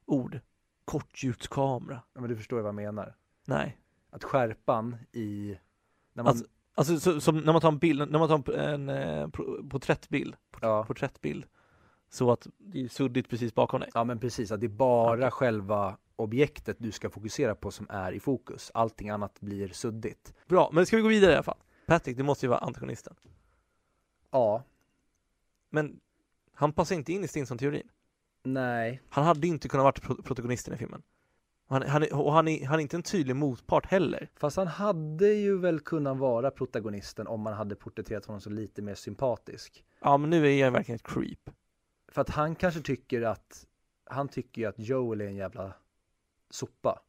[0.06, 0.40] ord?
[0.86, 2.02] Kortljuskamera.
[2.14, 3.16] Ja, men du förstår ju vad jag menar.
[3.46, 3.78] Nej.
[4.10, 5.58] Att skärpan i...
[6.14, 6.46] När man, Alltså,
[6.76, 10.36] alltså så, som när man tar en bild, när man tar en eh, pro- porträttbild,
[10.62, 11.46] ja, porträttbild,
[12.10, 13.90] så att det är suddigt precis bakom dig.
[13.94, 18.12] ja men precis, att det är bara själva objektet du ska fokusera på som är
[18.12, 18.72] i fokus.
[18.74, 20.34] Allting annat blir suddigt.
[20.48, 21.58] Bra, men ska vi gå vidare i alla fall?
[21.86, 23.16] Patrick, det måste ju vara antagonisten.
[24.32, 24.64] Ja,
[25.70, 26.00] Men
[26.54, 27.88] han passar inte in i Stinson-teorin.
[28.44, 31.02] nej, Han hade inte kunnat vara pro- protagonisten i filmen.
[31.68, 34.30] Han, han, är- och han, är, han är inte en tydlig motpart heller.
[34.36, 38.82] Fast han hade ju väl kunnat vara protagonisten om man hade porträtterat honom så lite
[38.82, 39.86] mer sympatisk.
[40.02, 41.50] Ja, men nu är jag verkligen ett creep.
[42.08, 43.68] För att han kanske tycker att,
[44.06, 45.74] han tycker ju att Joel är en jävla
[46.50, 47.02] sopa.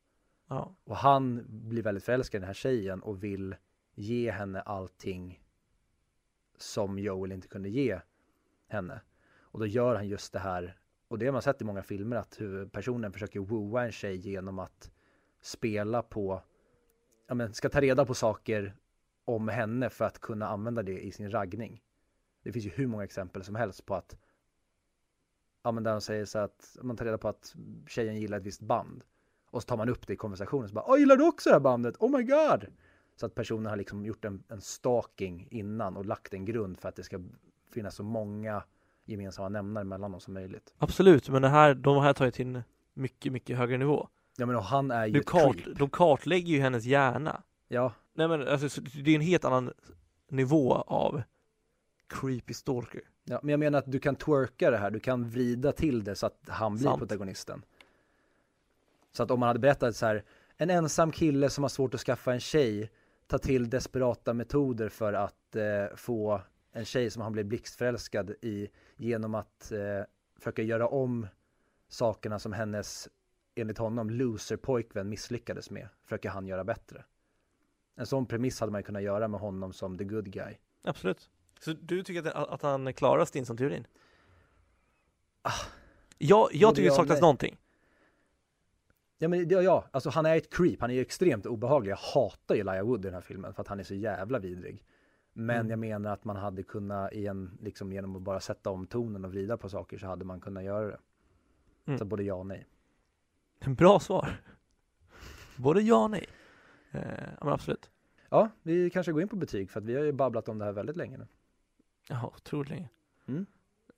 [0.49, 0.75] Ja.
[0.85, 3.55] Och han blir väldigt förälskad i den här tjejen och vill
[3.95, 5.43] ge henne allting
[6.59, 8.01] som Joel inte kunde ge
[8.73, 9.01] henne.
[9.41, 10.77] Och då gör han just det här,
[11.09, 14.59] och det har man sett i många filmer, att huvudpersonen försöker wooa en tjej genom
[14.59, 14.91] att
[15.41, 16.43] spela på,
[17.27, 18.77] ja men ska ta reda på saker
[19.25, 21.83] om henne för att kunna använda det i sin raggning.
[22.43, 24.17] Det finns ju hur många exempel som helst på att,
[25.63, 27.55] ja men där de säger så att man tar reda på att
[27.87, 29.05] tjejen gillar ett visst band.
[29.51, 31.55] Och så tar man upp det i konversationen så bara, Åh, gillar du också det
[31.55, 31.97] här bandet?
[31.99, 32.67] Oh my god!
[33.17, 36.89] Så att personen har liksom gjort en, en stalking innan och lagt en grund för
[36.89, 37.21] att det ska
[37.73, 38.63] finnas så många
[39.05, 40.75] gemensamma nämnare mellan dem som möjligt.
[40.79, 42.63] Absolut, men det här, de här tar ju till en
[42.95, 44.09] mycket, mycket högre nivå.
[44.37, 45.79] Ja men och han är ju Du kart, creep.
[45.79, 47.43] de kartlägger ju hennes hjärna.
[47.69, 49.73] Ja, Nej men alltså, så det är en helt annan
[50.29, 51.23] nivå av
[52.07, 53.01] creepy stalker.
[53.25, 56.15] ja, men jag menar att du kan twerka det här, du kan vrida till det
[56.15, 56.99] så att han blir Sant.
[56.99, 57.63] protagonisten.
[59.13, 60.25] Så att om man hade berättat så här,
[60.57, 62.91] en ensam kille som har svårt att skaffa en tjej
[63.27, 66.41] tar till desperata metoder för att eh, få
[66.73, 70.05] en tjej som han blir blixtförälskad i genom att eh,
[70.37, 71.27] försöka göra om
[71.89, 73.09] sakerna som hennes,
[73.55, 77.05] enligt honom, loser pojkvän misslyckades med, försöker han göra bättre.
[77.97, 80.55] En sån premiss hade man ju kunnat göra med honom som the good guy.
[80.83, 81.31] Absolut.
[81.61, 83.87] Så du tycker att, att han klarar Stinson-teorin?
[85.43, 85.53] Ah.
[86.19, 87.21] jag, jag tycker det saknas nej.
[87.21, 87.57] någonting.
[89.19, 91.93] Ja men ja, ja, alltså han är ett creep, han är ju extremt obehaglig.
[91.93, 94.39] Jag hatar ju Elijah Wood i den här filmen för att han är så jävla
[94.39, 94.85] vidrig.
[95.33, 95.71] Men Mm.
[95.71, 99.31] jag menar att man hade kunnat igen, liksom genom att bara sätta om tonen och
[99.31, 100.99] vrida på saker så hade man kunnat göra det.
[101.85, 101.99] Mm.
[101.99, 102.67] Så både ja och nej.
[103.77, 104.41] Bra svar.
[105.57, 106.27] Både ja och nej.
[106.91, 107.01] Eh,
[107.39, 107.91] ja men absolut.
[108.29, 110.65] Ja, vi kanske går in på betyg för att vi har ju babblat om det
[110.65, 111.27] här väldigt länge nu.
[112.09, 112.89] Jaha, otroligt länge.
[113.27, 113.47] Mm.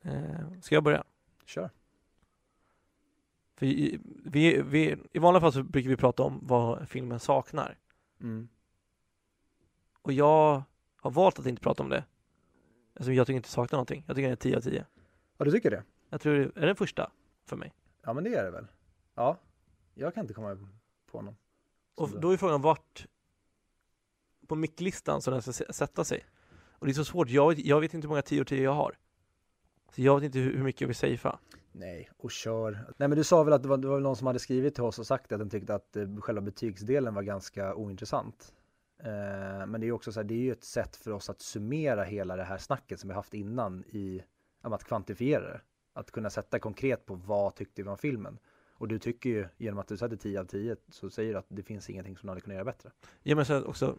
[0.00, 1.04] Eh, ska jag börja?
[1.44, 1.70] Kör.
[3.56, 7.78] För i, vi, vi, I vanliga fall så brukar vi prata om vad filmen saknar.
[8.20, 8.48] Mm.
[10.02, 10.62] Och jag
[11.02, 12.04] har valt att inte prata om det.
[12.94, 14.04] Alltså jag tycker inte saknar någonting.
[14.06, 14.86] Jag tycker den är 10 av 10.
[15.38, 15.82] Ja, du tycker det?
[16.08, 17.10] Jag tror det är den första
[17.44, 17.72] för mig.
[18.02, 18.66] Ja, men det är det väl?
[19.14, 19.38] Ja,
[19.94, 20.68] jag kan inte komma
[21.10, 21.36] på någon.
[21.96, 23.06] Och som då är frågan vart
[24.46, 26.24] på micklistan så den ska sä- sätta sig.
[26.72, 27.28] Och det är så svårt.
[27.28, 28.98] Jag, jag vet inte hur många 10 av 10 jag har.
[29.94, 31.38] Så jag vet inte hur, hur mycket jag vill safea.
[31.72, 32.94] Nej, och kör.
[32.96, 34.84] Nej men du sa väl att det var, det var någon som hade skrivit till
[34.84, 38.54] oss och sagt att den tyckte att eh, själva betygsdelen var ganska ointressant.
[39.04, 41.30] Eh, men det är ju också så här, det är ju ett sätt för oss
[41.30, 44.22] att summera hela det här snacket som vi haft innan i
[44.60, 45.60] att kvantifiera det.
[45.94, 48.38] Att kunna sätta konkret på vad tyckte vi om filmen.
[48.74, 51.46] Och du tycker ju, genom att du sätter 10 av 10, så säger du att
[51.48, 52.90] det finns ingenting som du hade kunnat göra bättre.
[53.22, 53.98] Ja men så också,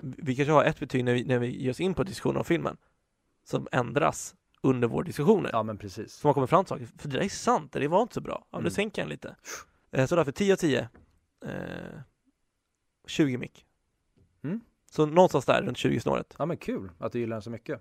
[0.00, 2.44] vi kanske har ett betyg när vi, när vi ger oss in på diskussionen om
[2.44, 2.76] filmen
[3.44, 5.50] som ändras under vår diskussioner.
[5.52, 6.12] Ja men precis.
[6.14, 6.86] Som har kommit fram till saker.
[6.98, 8.46] För det där är sant, det var inte så bra.
[8.50, 8.64] Ja, Mm.
[8.64, 9.36] nu sänker jag den lite.
[9.90, 10.88] Eh, Så därför 10 av 10.
[11.44, 12.00] Eh,
[13.06, 13.66] 20 mick.
[14.44, 14.60] Mm.
[14.90, 16.34] Så någonstans där runt 20-snåret.
[16.38, 17.80] Ja men kul att du gillar den så mycket.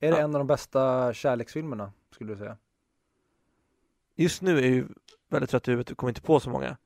[0.00, 0.24] Är det Ja.
[0.24, 2.56] en av de bästa kärleksfilmerna, skulle du säga?
[4.16, 4.88] Just nu är jag ju
[5.28, 6.76] väldigt trött i huvudet och kommer inte på så många.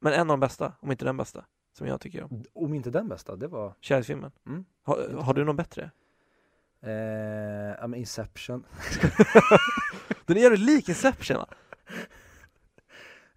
[0.00, 2.44] Men en av de bästa, om inte den bästa, som jag tycker om.
[2.52, 4.30] Om inte den bästa, det var Kärleksfilmen.
[4.46, 4.64] Mm.
[4.82, 5.90] Har, har du någon bättre?
[6.80, 6.90] eh,
[7.80, 8.64] ja, men Inception.
[10.26, 11.46] Den är jävligt lik Inception va?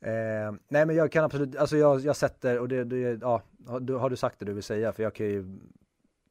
[0.01, 3.79] Eh, nej men jag kan absolut, alltså jag, jag sätter, och det, det ja, har
[3.79, 4.93] du, har du sagt det du vill säga?
[4.93, 5.59] För jag kan ju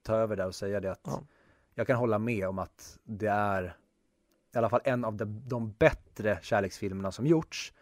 [0.02, 1.22] ta över det och säga det att Ja.
[1.74, 3.76] jag kan hålla med om att det är
[4.54, 7.72] i alla fall en av de, de bättre kärleksfilmerna som gjorts.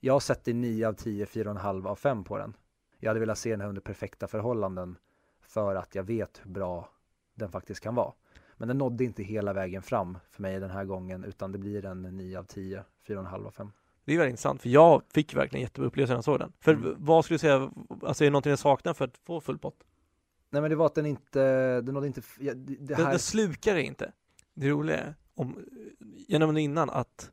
[0.00, 2.56] Jag sätter 9 av 10, 4,5 av 5 på den.
[2.98, 4.98] Jag hade velat se den här under perfekta förhållanden
[5.40, 6.88] för att jag vet hur bra
[7.34, 8.12] den faktiskt kan vara.
[8.56, 11.84] Men den nådde inte hela vägen fram för mig den här gången utan det blir
[11.84, 13.72] en 9 av 10, 4,5 av 5.
[14.10, 16.52] Det är väldigt intressant, för jag fick verkligen jättebra upplevelse när jag såg den.
[16.60, 16.94] För Mm.
[16.98, 17.70] vad skulle du säga,
[18.02, 19.84] alltså är det någonting jag saknar för att få full pott?
[20.50, 21.40] Nej men det var att den inte,
[21.80, 24.12] den nådde inte, ja, det det Den, här, den slukar det inte.
[24.54, 25.64] Det roliga är, om,
[26.28, 27.30] jag nämnde innan att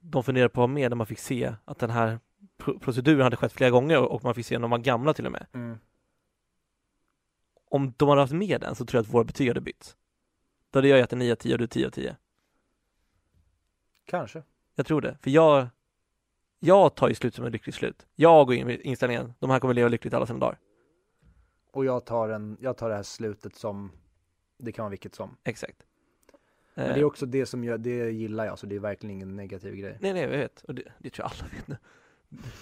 [0.00, 2.18] de funderade på att vara med när man fick se att den här
[2.58, 5.14] pro- proceduren hade skett flera gånger och och man fick se när de var gamla
[5.14, 5.46] till och med.
[5.52, 5.78] mm,
[7.70, 9.96] Om de hade haft med den så tror jag att våra betyg hade bytts.
[10.70, 12.16] Då hade jag gett en 9 av 10 och du 10 av 10.
[14.06, 14.42] kanske.
[14.74, 15.68] Jag tror det, för jag
[16.58, 18.06] jag tar ju slut som ett lyckligt slut.
[18.14, 20.58] Jag går in med inställningen, de här kommer leva lyckligt alla sina dagar.
[21.72, 23.92] Och jag tar, en, jag tar det här slutet som,
[24.58, 25.36] det kan vara vilket som.
[25.44, 25.86] Exakt.
[26.74, 29.16] Men Eh, det är också det som jag, det gillar jag, så det är verkligen
[29.16, 29.98] ingen negativ grej.
[30.00, 30.62] Nej, nej, jag vet.
[30.62, 31.76] Och det, det tror jag alla vet nu.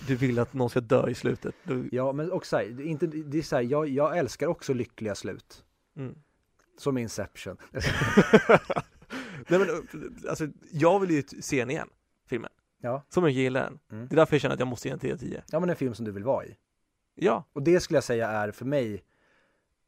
[0.06, 1.54] Du vill att någon ska dö i slutet.
[1.64, 4.18] Du, Ja, men också så här, det är inte, det är så här, jag, jag
[4.18, 5.64] älskar också lyckliga slut.
[5.96, 6.14] mm.
[6.78, 7.56] Som Inception.
[9.48, 9.68] Nej men
[10.28, 11.88] alltså, jag vill ju se den igen,
[12.32, 12.50] filmen.
[12.80, 13.02] Ja.
[13.08, 13.78] Så mycket gillar den.
[13.92, 14.08] Mm.
[14.08, 15.42] Det är därför jag känner att jag måste ge en 10 av 10.
[15.50, 16.56] ja, men en film som du vill vara i.
[17.14, 19.04] Ja, Och det skulle jag säga är för mig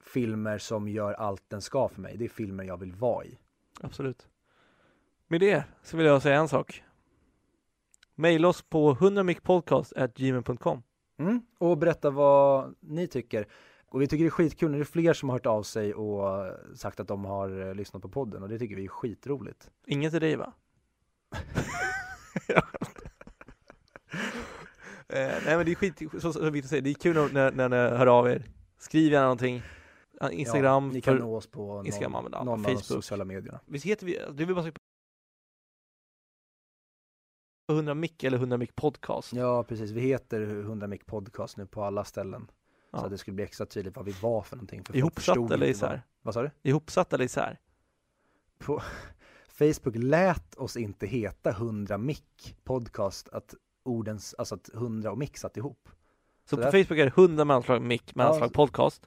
[0.01, 2.17] filmer som gör allt den ska för mig.
[2.17, 3.39] Det är filmer jag vill vara i.
[3.81, 4.29] absolut.
[5.29, 6.85] Med det så vill jag säga en sak.
[8.15, 10.83] Maila oss på 100micpodcast.gmail.com
[11.17, 11.43] Mm.
[11.59, 13.47] Och berätta vad ni tycker.
[13.89, 15.95] Och vi tycker det är skitkul när det är fler som har hört av sig
[15.95, 19.71] och sagt att de har eh, lyssnat på podden och det tycker vi är skitroligt.
[19.87, 20.53] Ingen till dig va?
[25.09, 27.69] Eh, nej men det är skit, så, viktigt att säga, det är kul när, när,
[27.69, 28.43] ni hör av er.
[28.79, 29.63] Skriv gärna någonting.
[30.33, 32.85] Instagram, Ja, ni kan för, nå oss på Instagram någon, någon av de Facebook.
[32.85, 33.61] sociala medierna.
[33.67, 34.79] visst heter vi, det vill bara söka
[37.67, 39.33] på 100 mic eller 100 mic podcast.
[39.33, 39.91] Ja, precis.
[39.91, 42.51] Vi heter 100 Mic Podcast nu på alla ställen.
[42.91, 42.99] Ja.
[42.99, 44.85] Så att det skulle bli extra tydligt vad vi var för någonting.
[44.85, 45.89] För Ihopsatt eller isär?
[45.89, 46.51] vad- Vad sa du?
[46.63, 47.59] Ihopsatt eller isär?
[48.59, 48.83] På
[49.59, 52.23] Facebook lät oss inte heta 100 Mic
[52.65, 55.89] Podcast, att ordens, alltså att 100 och mic satt ihop.
[55.89, 55.91] Så,
[56.51, 59.07] Så på där- Facebook är det 100 mellanslag mic mellanslag så- podcast.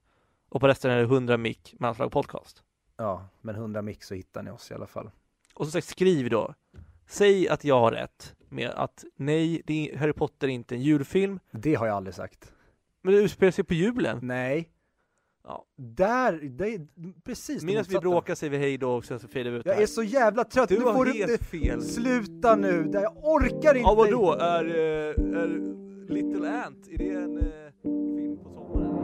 [0.50, 2.64] Och på resten är det 100 mic mellanslag podcast.
[2.98, 5.10] Ja, men 100 Mic så hittar ni oss i alla fall.
[5.54, 6.54] Och så sagt, skriv då.
[7.08, 11.40] Säg att jag har rätt med att nej, är, Harry Potter är inte en julfilm.
[11.52, 12.52] Det har jag aldrig sagt.
[13.02, 14.20] Men det utspelar sig på julen.
[14.22, 14.70] Nej.
[15.48, 15.66] Ja.
[15.78, 16.80] Där, det,
[17.26, 19.82] precis Minns vi bråkade sig vid hejdå och sen så fejdade vi ut Jag här.
[19.82, 21.82] är så jävla trött, du nu får helt du fel.
[21.82, 23.80] Sluta nu, jag orkar inte!
[23.80, 25.48] Ja vadå, är, eh, är
[26.14, 27.44] Little Ant, är det en eh,
[27.84, 28.98] film på sommaren?